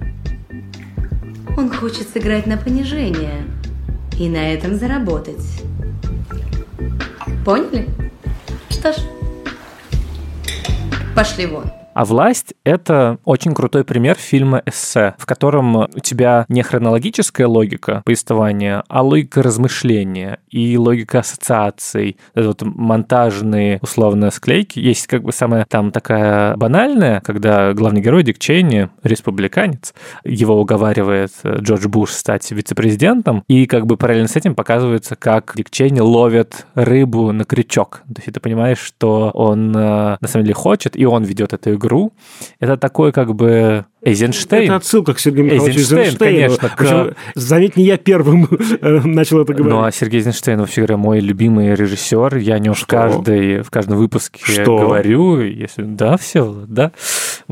[1.56, 3.44] Он хочет сыграть на понижение
[4.18, 5.62] и на этом заработать.
[7.44, 7.86] Поняли?
[8.70, 8.96] Что ж,
[11.14, 11.81] пошли вон.
[11.94, 18.02] А «Власть»— это очень крутой пример фильма «Эссе», в котором у тебя не хронологическая логика
[18.04, 22.16] повествования, а логика размышления и логика ассоциаций.
[22.34, 24.78] Это вот монтажные, условно, склейки.
[24.78, 29.92] Есть как бы самая там такая банальная, когда главный герой Дик Чейни, республиканец,
[30.24, 35.52] его уговаривает э, Джордж Буш стать вице-президентом, и как бы параллельно с этим показывается, как
[35.56, 38.02] Дик Чейни ловит рыбу на крючок.
[38.06, 41.74] То есть ты понимаешь, что он э, на самом деле хочет, и он ведет эту
[41.74, 41.81] игру.
[42.60, 44.64] Это такой как бы Эйзенштейн.
[44.64, 46.58] Это отсылка к Сергею Михайловичу Эйзенштейн, Эйзенштейну.
[46.58, 46.70] конечно.
[46.76, 47.16] Причем, К...
[47.34, 48.48] заметь, не я первым
[48.80, 49.72] э, начал это говорить.
[49.72, 52.36] Ну, а Сергей Эйзенштейн, вообще говоря, мой любимый режиссер.
[52.38, 54.78] Я о нем в, каждой, в каждом выпуске Что?
[54.78, 55.40] говорю.
[55.40, 55.82] Если...
[55.82, 56.92] Да, все, да.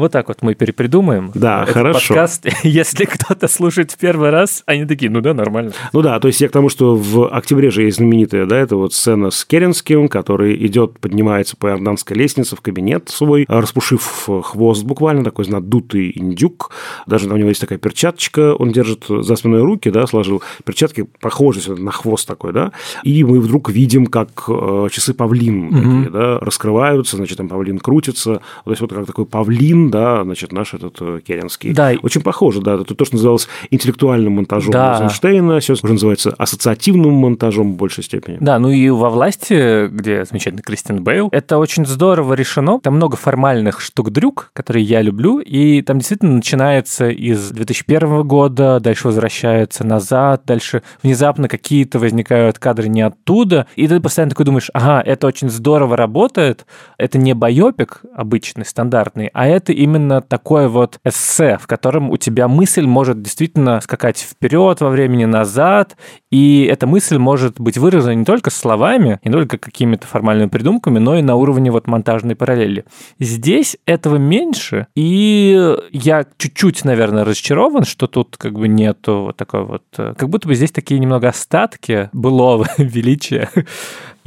[0.00, 1.30] Вот так вот мы перепридумаем.
[1.34, 2.14] Да, Этот хорошо.
[2.14, 5.72] подкаст, если кто-то слушает в первый раз, они такие, ну да, нормально.
[5.92, 8.76] Ну да, то есть я к тому, что в октябре же есть знаменитая, да, это
[8.76, 14.84] вот сцена с Керенским, который идет, поднимается по иорданской лестнице в кабинет свой, распушив хвост
[14.84, 16.70] буквально, такой надутый индюк.
[17.06, 21.76] Даже у него есть такая перчаточка, он держит за спиной руки, да, сложил перчатки, похожие
[21.76, 22.72] на хвост такой, да,
[23.04, 25.72] и мы вдруг видим, как э, часы павлин Мгм.
[26.04, 30.52] такие, да, раскрываются, значит, там павлин крутится, то есть вот как такой павлин, да, значит,
[30.52, 31.72] наш этот э, Керенский.
[31.72, 31.92] Да.
[32.02, 34.94] Очень похоже, да, это то, что называлось интеллектуальным монтажом Да.
[34.94, 38.38] Эйзенштейна, сейчас уже называется ассоциативным монтажом в большей степени.
[38.40, 42.80] Да, ну и во власти, где замечательный Кристиан Бейл, это очень здорово решено.
[42.80, 49.08] Там много формальных штук-дрюк, которые я люблю, и там действительно начинается из 2001 года, дальше
[49.08, 55.02] возвращается назад, дальше внезапно какие-то возникают кадры не оттуда, и ты постоянно такой думаешь, ага,
[55.04, 56.66] это очень здорово работает,
[56.98, 62.48] это не байопик обычный, стандартный, а это именно такое вот эссе, в котором у тебя
[62.48, 65.96] мысль может действительно скакать вперед во времени, назад,
[66.30, 71.16] и эта мысль может быть выражена не только словами, не только какими-то формальными придумками, но
[71.16, 72.84] и на уровне вот монтажной параллели.
[73.18, 79.64] Здесь этого меньше, и я чуть-чуть, наверное, разочарован, что тут как бы нету вот такой
[79.64, 79.84] вот...
[79.96, 83.48] э, Как будто бы здесь такие немного остатки былого величия.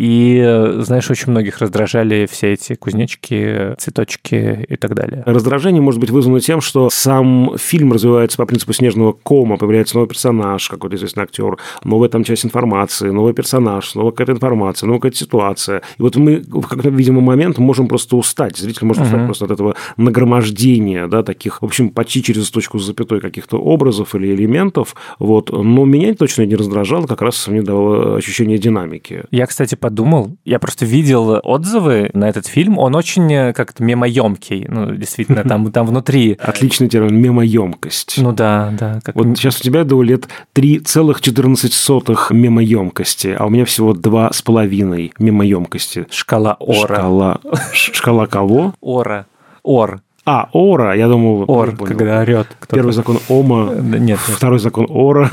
[0.05, 5.23] И, знаешь, очень многих раздражали все эти кузнечки, цветочки и так далее.
[5.25, 10.09] Раздражение может быть вызвано тем, что сам фильм развивается по принципу снежного кома, появляется новый
[10.09, 15.17] персонаж, какой-то известный актер, новая там часть информации, новый персонаж, новая какая-то информация, новая какая-то
[15.19, 15.81] ситуация.
[15.97, 18.57] И вот мы в какой-то, видимо, момент можем просто устать.
[18.57, 19.27] Зритель может устать Мгм.
[19.27, 24.15] просто от этого нагромождения, да, таких, в общем, почти через точку с запятой каких-то образов
[24.15, 24.97] или элементов.
[25.17, 25.49] Вот.
[25.53, 29.23] Но меня точно не раздражало, как раз мне давало ощущение динамики.
[29.31, 34.65] Я, кстати, подумал, я просто видел отзывы на этот фильм, он очень э, как-то мемоемкий,
[34.67, 36.35] ну, действительно, там, там внутри...
[36.39, 38.15] Отличный термин «мемоемкость».
[38.17, 38.99] Ну да, да.
[39.03, 39.13] Как...
[39.13, 46.07] Вот сейчас у тебя, до лет 3,14 мемоемкости, а у меня всего 2,5 мемоемкости.
[46.09, 46.95] Шкала Ора.
[46.95, 47.39] Шкала,
[47.71, 48.73] шкала кого?
[48.81, 49.27] Ора.
[49.61, 50.01] Ор.
[50.25, 51.45] А, Ора, я думал...
[51.47, 52.47] Ор, когда орет.
[52.71, 54.19] Первый закон Ома, Э, да Нет, нет.
[54.19, 55.29] второй закон Ора.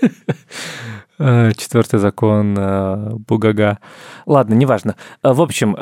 [1.20, 3.78] Э, Четвертый закон э, Бугага.
[4.24, 4.96] Ладно, неважно.
[5.22, 5.76] Э, В общем,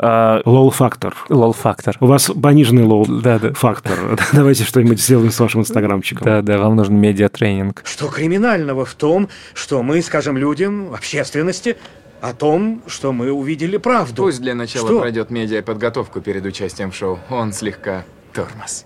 [0.45, 1.15] LOL-фактор.
[1.29, 1.95] LOL-фактор.
[2.01, 2.83] У вас пониженный
[3.21, 3.47] Да, да.
[3.47, 4.19] LOL-фактор.
[4.33, 6.25] Давайте что-нибудь сделаем с вашим инстаграмчиком.
[6.25, 7.81] Да, да, вам нужен медиатренинг.
[7.85, 11.77] Что криминального в том, что мы скажем людям, общественности,
[12.21, 14.23] о том, что мы увидели правду?
[14.23, 14.99] Пусть для начала Что?
[14.99, 17.17] пройдет медиаподготовку перед участием в шоу.
[17.29, 18.85] Он слегка тормоз.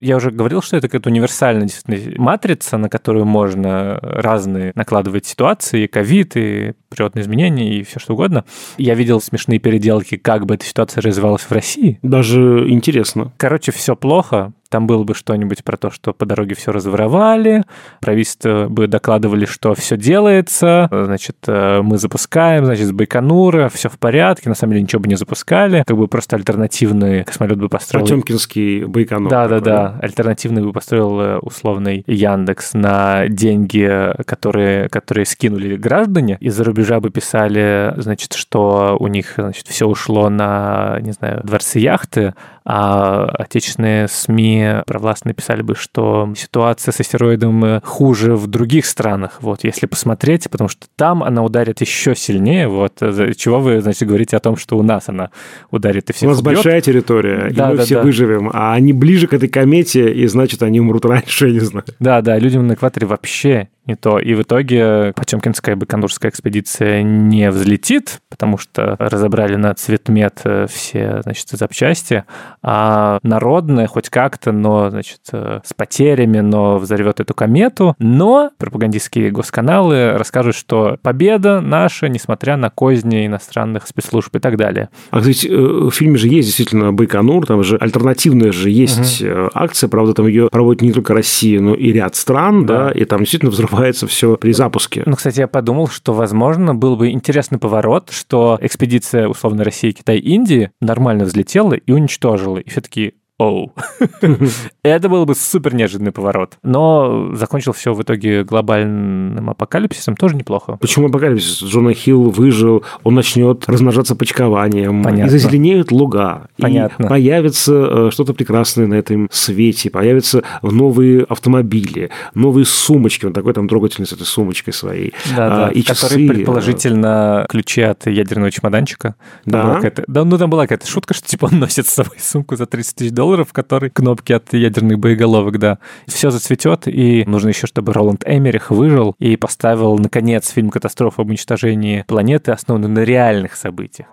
[0.00, 5.84] Я уже говорил, что это какая-то универсальная действительно матрица, на которую можно разные накладывать ситуации,
[5.84, 8.44] и ковид, и природные изменения, и все что угодно.
[8.76, 11.98] Я видел смешные переделки, как бы эта ситуация развивалась в России.
[12.02, 13.32] Даже интересно.
[13.38, 17.64] Короче, все плохо, там было бы что-нибудь про то, что по дороге все разворовали,
[18.00, 23.98] правительство бы докладывали, что все делается, значит, э, мы запускаем, значит, с Байконура, все в
[23.98, 28.04] порядке, на самом деле ничего бы не запускали, как бы просто альтернативный космолет бы построил.
[28.04, 29.30] Потемкинский Байконур.
[29.30, 29.98] Да, да, да.
[30.02, 36.38] Альтернативный бы построил э, условный Яндекс на деньги, которые, которые скинули граждане.
[36.40, 41.78] Из-за рубежа бы писали, значит, что у них, значит, все ушло на, не знаю, дворцы
[41.78, 42.34] яхты,
[42.68, 49.38] а отечественные СМИ провластные писали бы, что ситуация с астероидом э, хуже в других странах.
[49.40, 52.66] Вот, если посмотреть, потому что там она ударит еще сильнее.
[52.66, 55.30] Вот, чего вы, значит, говорите о том, что у нас она
[55.70, 56.56] ударит и всех У нас убьет?
[56.56, 58.02] большая территория, Да, и мы да, все да.
[58.02, 61.84] выживем, а они ближе к этой комете, и значит, они умрут раньше, я не знаю.
[62.00, 64.18] Да, да, людям на экваторе вообще не то.
[64.18, 71.20] И в итоге Потемкинская Байконурская экспедиция не взлетит, потому что разобрали на цветмет э, все,
[71.22, 72.24] значит, запчасти,
[72.62, 77.94] а народная хоть как-то, но, значит, э, с потерями, но взорвет эту комету.
[77.98, 84.88] Но пропагандистские госканалы расскажут, что победа наша, несмотря на козни иностранных спецслужб и так далее.
[85.10, 89.48] А, кстати, э, в фильме же есть действительно Байконур, там же альтернативная же есть э,
[89.54, 92.90] акция, правда, там ее проводит не только Россия, но и ряд стран, да, Да.
[92.92, 95.02] и там действительно взрывается все при запуске.
[95.06, 100.18] Ну, кстати, я подумал, что, возможно, был бы интересный поворот, что экспедиция, условно, России, Китай,
[100.18, 102.58] Индии нормально взлетела и уничтожила.
[102.58, 103.74] И все таки Оу.
[104.82, 106.56] Это был бы супер неожиданный поворот.
[106.62, 110.78] Но закончил все в итоге глобальным апокалипсисом тоже неплохо.
[110.80, 111.62] Почему апокалипсис?
[111.62, 115.26] Джона Хилл выжил, он начнет размножаться почкованием, Понятно.
[115.26, 117.04] и зазеленеют луга, Понятно.
[117.04, 123.52] и появится э, что-то прекрасное на этом свете, появятся новые автомобили, новые сумочки, он такой
[123.52, 125.72] там трогательный с этой сумочкой своей, Да, А, да.
[125.72, 129.14] и часы, предположительно ключи от ядерного чемоданчика.
[129.44, 129.74] Там Да?
[129.74, 132.64] какая-то- да, ну там была какая-то шутка, что типа он носит с собой сумку за
[132.66, 135.78] 30 тысяч долларов, в которой кнопки от ядерных боеголовок, да.
[136.06, 141.28] Все зацветет, и нужно еще, чтобы Роланд Эмерих выжил и поставил, наконец, фильм «Катастрофа об
[141.28, 144.08] уничтожении планеты», основанный на реальных событиях.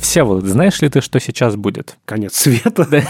[0.00, 1.98] Всеволод, знаешь ли ты, что сейчас будет?
[2.04, 2.86] конец света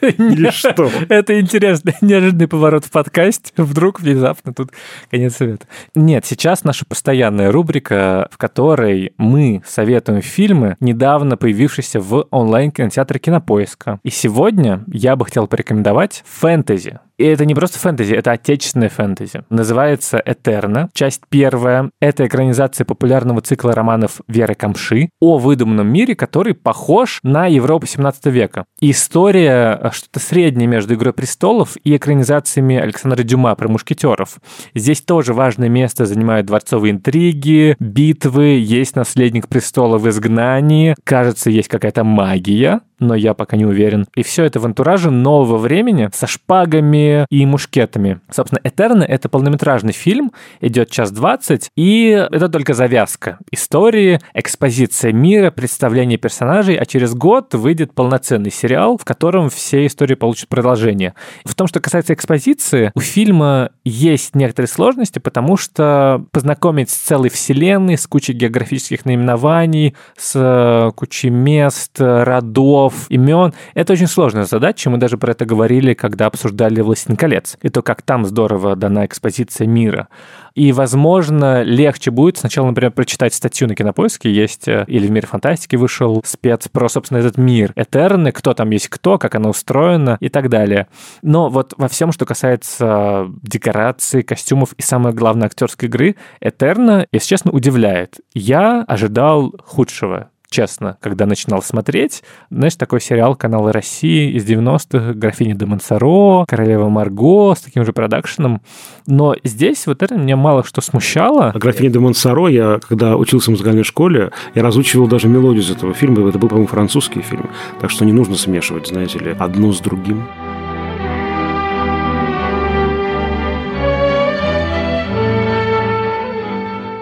[0.00, 0.90] или что?
[1.08, 3.52] Это интересный, неожиданный поворот в подкасте.
[3.56, 4.70] Вдруг внезапно тут
[5.10, 5.66] конец света.
[5.94, 14.00] Нет, сейчас наша постоянная рубрика, в которой мы советуем фильмы, недавно появившиеся в онлайн-кинотеатре Кинопоиска.
[14.02, 16.98] И сегодня я бы хотел порекомендовать фэнтези.
[17.20, 19.42] И это не просто фэнтези, это отечественное фэнтези.
[19.50, 20.88] Называется «Этерна».
[20.94, 21.90] Часть первая.
[22.00, 28.24] Это экранизация популярного цикла романов Веры Камши о выдуманном мире, который похож на Европу 17
[28.26, 28.64] века.
[28.80, 34.38] История э, что-то среднее между «Игрой престолов» и экранизациями Александра Дюма про мушкетеров.
[34.74, 41.68] Здесь тоже важное место занимают дворцовые интриги, битвы, есть наследник престола в изгнании, кажется, есть
[41.68, 44.06] какая-то магия, но я пока не уверен.
[44.14, 48.20] И все это в антураже нового времени со шпагами и мушкетами.
[48.30, 55.50] Собственно, «Этерна»— это полнометражный фильм, идет час двадцать, и это только завязка истории, экспозиция мира,
[55.50, 61.14] представление персонажей, а через год выйдет полноценный сериал, в котором все истории получат продолжение.
[61.44, 67.30] В том, что касается экспозиции, у фильма есть некоторые сложности, потому что познакомить с целой
[67.30, 74.90] вселенной, с кучей географических наименований, с кучей мест, родов, имен, это очень сложная задача.
[74.90, 77.56] Мы даже про это говорили, когда обсуждали «Властелин колец».
[77.62, 80.08] И то, как там здорово дана экспозиция мира.
[80.54, 85.26] И, возможно, легче будет сначала, например, прочитать статью на Кинопоиске, есть, э, или в «Мире
[85.26, 87.72] фантастики» вышел спец про, собственно, этот мир.
[87.76, 90.88] Этерны, кто там есть кто, как оно устроено и так далее.
[91.22, 97.28] Но вот во всем, что касается декораций, костюмов и, самое главное, актерской игры, Этерна, если
[97.28, 98.20] честно, удивляет.
[98.34, 102.22] Я ожидал худшего честно, когда начинал смотреть.
[102.50, 107.92] Знаешь, такой сериал канала России из 90-х, «Графиня де Монсоро», «Королева Марго» с таким же
[107.92, 108.60] продакшеном.
[109.06, 111.52] Но здесь вот это меня мало что смущало.
[111.54, 115.70] А графиня де Монсоро, я когда учился в музыкальной школе, я разучивал даже мелодию из
[115.70, 116.28] этого фильма.
[116.28, 117.48] Это был, по-моему, французский фильм.
[117.80, 120.26] Так что не нужно смешивать, знаете ли, одно с другим.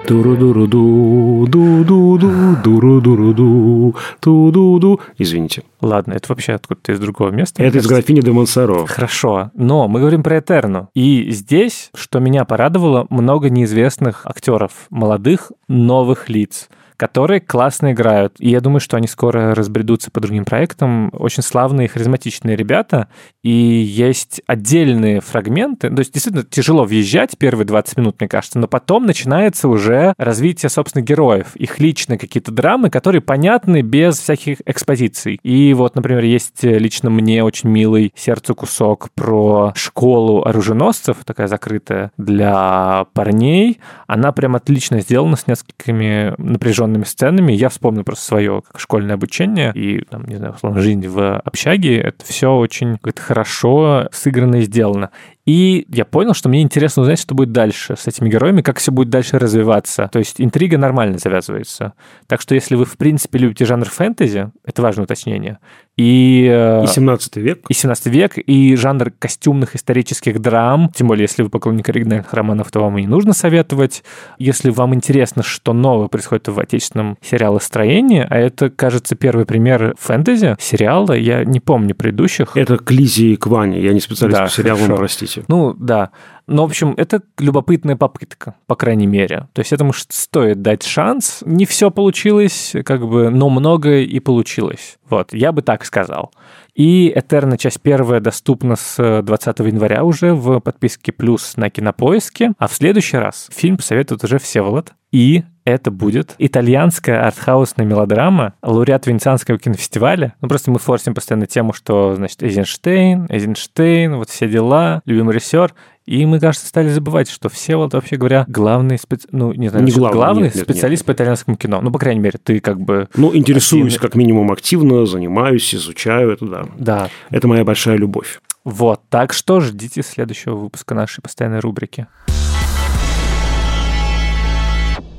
[0.09, 5.01] Туру-дуру-ду, ду-ду-ду, дуру-дуру-ду, ту-ду-ду.
[5.19, 5.65] Извините.
[5.83, 7.63] Ладно, это вообще откуда-то из другого места.
[7.63, 8.87] Это из графини де Монсоро.
[8.87, 10.89] Хорошо, но мы говорим про Этерну.
[10.95, 18.35] И здесь, что меня порадовало, много неизвестных актеров, молодых, новых лиц которые классно играют.
[18.39, 21.11] И я думаю, что они скоро разбредутся по другим проектам.
[21.13, 23.09] Очень славные, харизматичные ребята.
[23.43, 25.89] И есть отдельные фрагменты.
[25.91, 30.71] То есть действительно тяжело въезжать первые 20 минут, мне кажется, но потом начинается уже развитие,
[30.71, 31.55] собственно, героев.
[31.55, 35.39] Их личные какие-то драмы, которые понятны без всяких экспозиций.
[35.45, 42.11] И вот, например, есть лично мне очень милый сердцу кусок про школу оруженосцев, такая закрытая
[42.19, 43.79] для парней.
[44.09, 47.53] Она прям отлично сделана с несколькими напряженными сценами.
[47.53, 51.99] Я вспомнил просто свое как школьное обучение и, там, не знаю, условно, жизнь в общаге.
[51.99, 55.11] Это все очень как-то хорошо сыграно и сделано.
[55.49, 58.93] И я понял, что мне интересно узнать, что будет дальше с этими героями, как все
[58.93, 60.09] будет дальше развиваться.
[60.13, 61.95] То есть интрига нормально завязывается.
[62.27, 65.59] Так что если вы, в принципе, любите жанр фэнтези, это важное уточнение,
[65.99, 66.83] и...
[66.85, 67.65] И 17 век.
[67.69, 72.71] И 17 век, и жанр костюмных исторических драм, тем более, если вы поклонник оригинальных романов,
[72.71, 74.05] то вам и не нужно советовать.
[74.39, 80.57] Если вам интересно, что новое происходит в отечественном сериалостроении, а это, кажется, первый пример фэнтези
[80.61, 82.57] сериала, я не помню предыдущих.
[82.57, 84.99] Это к Лизе и к Ване, я не специалист да, по сериалам, хорошо.
[84.99, 85.43] простите.
[85.49, 86.11] Ну, да.
[86.49, 89.49] Но, в общем, это любопытная попытка, по крайней мере.
[89.53, 91.43] То есть этому стоит дать шанс.
[91.45, 94.97] Не все получилось, как бы, но многое и получилось.
[95.09, 96.33] Вот, я бы так сказал.
[96.75, 102.53] И Этерна часть первая доступна с 20 января уже в подписке плюс на Кинопоиске.
[102.57, 104.95] А в следующий раз фильм посоветует уже Всеволод.
[105.11, 110.35] И это будет итальянская артхаусная мелодрама, лауреат Венецианского кинофестиваля.
[110.41, 115.75] Ну, просто мы форсим постоянно тему, что, значит, Эйзенштейн, Эйзенштейн, вот все дела, любимый режиссер.
[116.07, 119.29] И мы, кажется, стали забывать, что все вот вообще говоря, главный, специ...
[119.31, 121.83] ну, не знаю, не главный, главный нет, нет, специалист нет, по итальянскому кино.
[121.83, 123.09] Ну, по крайней мере, ты как бы...
[123.15, 124.09] Ну, интересуюсь активно...
[124.09, 126.65] как минимум активно, занимаюсь, изучаю это, да.
[126.79, 127.11] Да.
[127.29, 128.41] Это моя большая любовь.
[128.65, 132.07] Вот, так что ждите следующего выпуска нашей постоянной рубрики.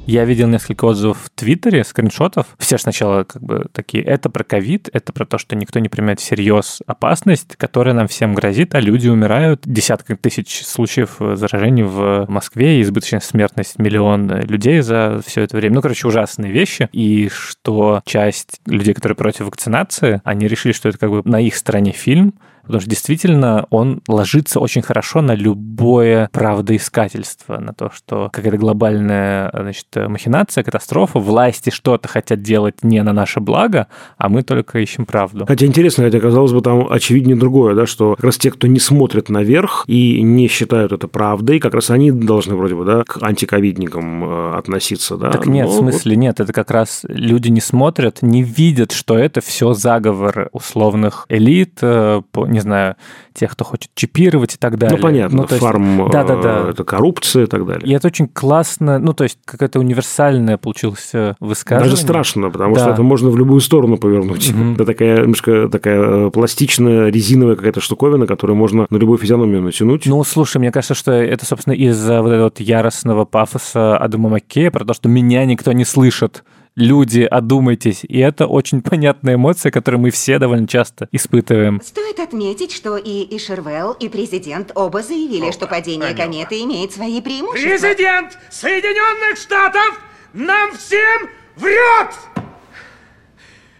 [0.10, 2.47] Я видел несколько отзывов в Твиттере, скриншотов.
[2.57, 6.20] Все сначала как бы такие, это про ковид, это про то, что никто не принимает
[6.20, 9.62] всерьез опасность, которая нам всем грозит, а люди умирают.
[9.66, 15.76] Десятки тысяч случаев заражений в Москве, избыточная смертность миллион людей за все это время.
[15.76, 16.89] Ну, короче, ужасные вещи.
[16.91, 21.55] И что часть людей, которые против вакцинации, они решили, что это как бы на их
[21.55, 22.34] стороне фильм,
[22.70, 29.49] Потому что действительно он ложится очень хорошо на любое правдоискательство, на то, что какая-то глобальная
[29.51, 33.88] значит, махинация, катастрофа, власти что-то хотят делать не на наше благо,
[34.20, 35.47] а мы только ищем правду.
[35.47, 38.80] Хотя интересно, хотя казалось бы там очевиднее другое, да, что как раз те, кто не
[38.80, 43.17] смотрит наверх и не считают это правдой, как раз они должны вроде бы да, к
[43.24, 45.17] антиковидникам э, относиться.
[45.17, 45.32] Да?
[45.32, 49.17] Так нет, Но в смысле нет, это как раз люди не смотрят, не видят, что
[49.17, 52.95] это все заговор условных элит, э, не не знаю,
[53.34, 54.97] тех, кто хочет чипировать и так далее.
[54.97, 56.70] Ну, понятно, ну, то есть, фарм, да, да, да.
[56.70, 57.88] это коррупция и так далее.
[57.88, 61.91] И это очень классно, ну, то есть, какая-то универсальная получилось э, высказывание.
[61.91, 62.82] Даже страшно, потому да.
[62.82, 64.49] что это можно в любую сторону повернуть.
[64.49, 64.74] Угу.
[64.74, 70.05] Это такая немножко такая э, пластичная, резиновая какая-то штуковина, которую можно на любую физиономию натянуть.
[70.05, 74.72] Ну, слушай, мне кажется, что это, собственно, из-за вот этого вот яростного пафоса Адама Маккея,
[74.72, 76.43] про то, что меня никто не слышит
[76.76, 78.03] люди, одумайтесь.
[78.03, 81.82] И это очень понятная эмоция, которую мы все довольно часто испытываем.
[81.84, 86.24] Стоит отметить, что и Ишервелл, и президент оба заявили, Опа, что падение понятно.
[86.26, 87.88] кометы имеет свои преимущества.
[87.88, 89.99] Президент Соединенных Штатов
[90.34, 92.13] нам всем врет!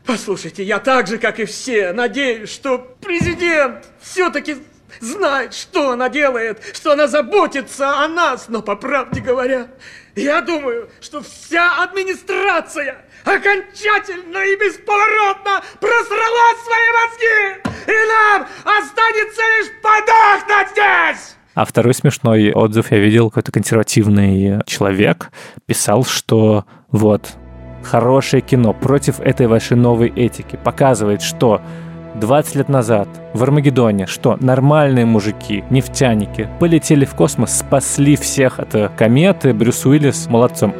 [0.06, 4.58] Послушайте, я так же, как и все, надеюсь, что президент все-таки
[5.00, 9.68] знает, что она делает, что она заботится о нас, но, по правде говоря,
[10.16, 19.72] я думаю, что вся администрация окончательно и бесповоротно просрала свои мозги, и нам останется лишь
[19.82, 21.36] подохнуть здесь!
[21.56, 25.32] А второй смешной отзыв я видел, какой-то консервативный человек
[25.66, 27.30] писал, что вот,
[27.84, 31.62] хорошее кино против этой вашей новой этики показывает, что
[32.20, 38.76] 20 лет назад в Армагеддоне, что нормальные мужики, нефтяники, полетели в космос, спасли всех от
[38.76, 40.74] э, кометы, Брюс Уиллис молодцом.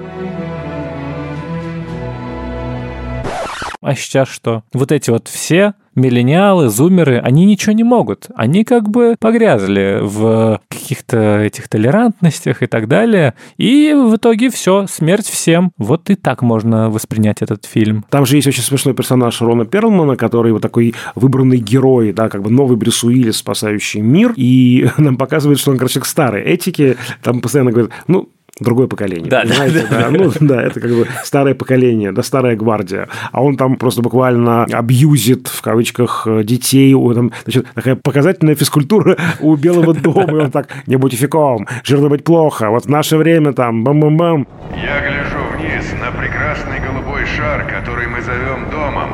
[3.82, 4.64] А сейчас что?
[4.74, 8.28] Вот эти вот все миллениалы, зумеры, они ничего не могут.
[8.36, 13.34] Они как бы погрязли в каких-то этих толерантностях и так далее.
[13.58, 15.72] И в итоге все, смерть всем.
[15.78, 18.06] Вот и так можно воспринять этот фильм.
[18.10, 22.42] Там же есть очень смешной персонаж Рона Перлмана, который вот такой выбранный герой, да, как
[22.42, 24.34] бы новый Брюс Уиллис, спасающий мир.
[24.36, 26.98] И нам показывает, что он, короче, к старой этике.
[27.22, 28.30] Там постоянно говорит, ну,
[28.60, 29.30] другое поколение.
[29.30, 29.88] Да, понимаете?
[29.90, 30.10] Да, да.
[30.10, 33.08] Ну, да, это как бы старое поколение, да, старая гвардия.
[33.32, 36.94] А он там просто буквально абьюзит, в кавычках, детей.
[37.14, 40.24] Там, значит, такая показательная физкультура у Белого дома.
[40.24, 42.70] И он так, не будь фиком, жирно быть плохо.
[42.70, 44.48] Вот в наше время там бам-бам-бам.
[44.76, 49.10] Я гляжу вниз вниз на прекрасный голубой шар, который мы зовем домом.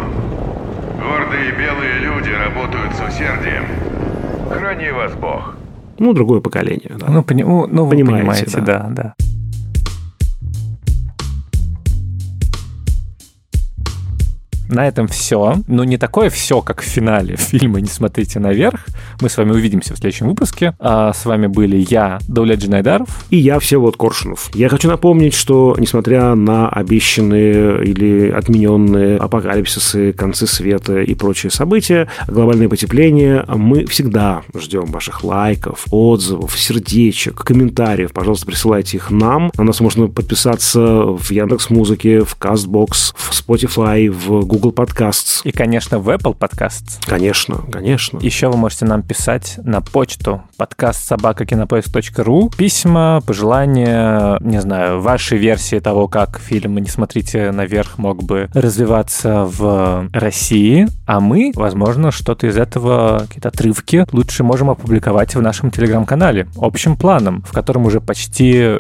[1.02, 3.66] Гордые белые люди работают с усердием.
[4.50, 5.56] Храни вас Бог.
[6.00, 6.92] Ну, другое поколение.
[7.00, 7.08] Да.
[7.10, 8.80] Ну, пони- ну, ну, вы Понимаете, понимаете, да.
[8.80, 9.16] да, да.
[14.70, 15.56] На этом все.
[15.68, 18.86] Но не такое все, как в финале фильма «Не смотрите наверх».
[19.22, 20.76] Мы с вами увидимся в следующем выпуске.
[20.80, 23.26] А с вами были я, Даулет Джинайдаров.
[23.30, 24.50] И я Всеволод Коршунов.
[24.54, 32.08] Я хочу напомнить, что несмотря на обещанные или отмененные апокалипсисы, концы света и прочие события,
[32.28, 38.12] глобальное потепление, мы всегда ждем ваших лайков, отзывов, сердечек, комментариев.
[38.14, 39.52] Пожалуйста, присылайте их нам.
[39.58, 45.42] На нас можно подписаться в Яндекс Музыке, в Castbox, в Spotify, в Google Podcasts.
[45.44, 47.00] И, конечно, в Apple Podcasts.
[47.06, 48.20] Конечно, конечно.
[48.20, 55.80] Еще вы можете нам писать на почту подкаст собакакинопоиск.ру письма, пожелания, не знаю, вашей версии
[55.80, 62.48] того, как фильм «Не смотрите наверх» мог бы развиваться в России, а мы, возможно, что-то
[62.48, 68.02] из этого, какие-то отрывки лучше можем опубликовать в нашем телеграм-канале общим планом, в котором уже
[68.02, 68.80] почти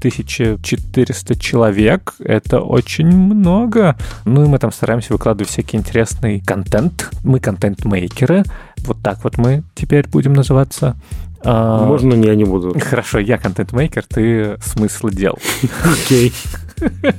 [0.00, 2.14] 4400 человек.
[2.20, 3.96] Это очень много.
[4.24, 7.10] Ну и мы там стараемся выкладывать всякий интересный контент.
[7.24, 8.44] Мы контент-мейкеры.
[8.78, 10.96] Вот так вот мы теперь будем называться.
[11.42, 12.78] А, Можно я не буду.
[12.80, 15.38] Хорошо, я контент-мейкер, ты смысл дел.
[15.84, 16.32] Окей.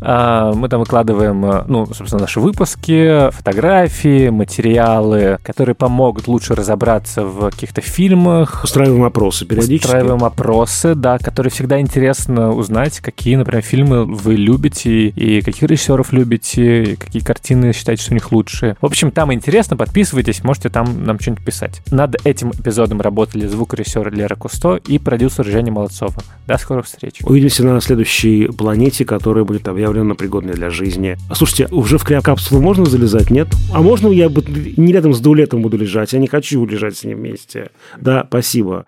[0.00, 7.24] А, Мы там выкладываем, э, ну, собственно, наши выпуски, фотографии, материалы, которые помогут лучше разобраться
[7.24, 8.62] в каких-то фильмах.
[8.62, 9.86] Устраиваем опросы периодически.
[9.86, 16.12] Устраиваем опросы, да, которые всегда интересно узнать, какие, например, фильмы вы любите, и каких режиссеров
[16.12, 18.76] любите, и какие картины считаете, что у них лучшие.
[18.80, 21.82] В общем, там интересно, подписывайтесь, можете там нам что-нибудь писать.
[21.90, 26.14] Над этим эпизодом работали звукорежиссер Лера Кусто и продюсер Женя Молодцова.
[26.46, 27.20] До скорых встреч.
[27.22, 31.16] Увидимся на следующей планете, которая будет объявлена пригодной для жизни.
[31.28, 33.48] А слушайте, уже в капсулу можно залезать, нет?
[33.72, 36.12] А можно я буду- не рядом с Дулетом буду лежать?
[36.12, 37.70] Я не хочу лежать с ним вместе.
[38.00, 38.86] Да, спасибо.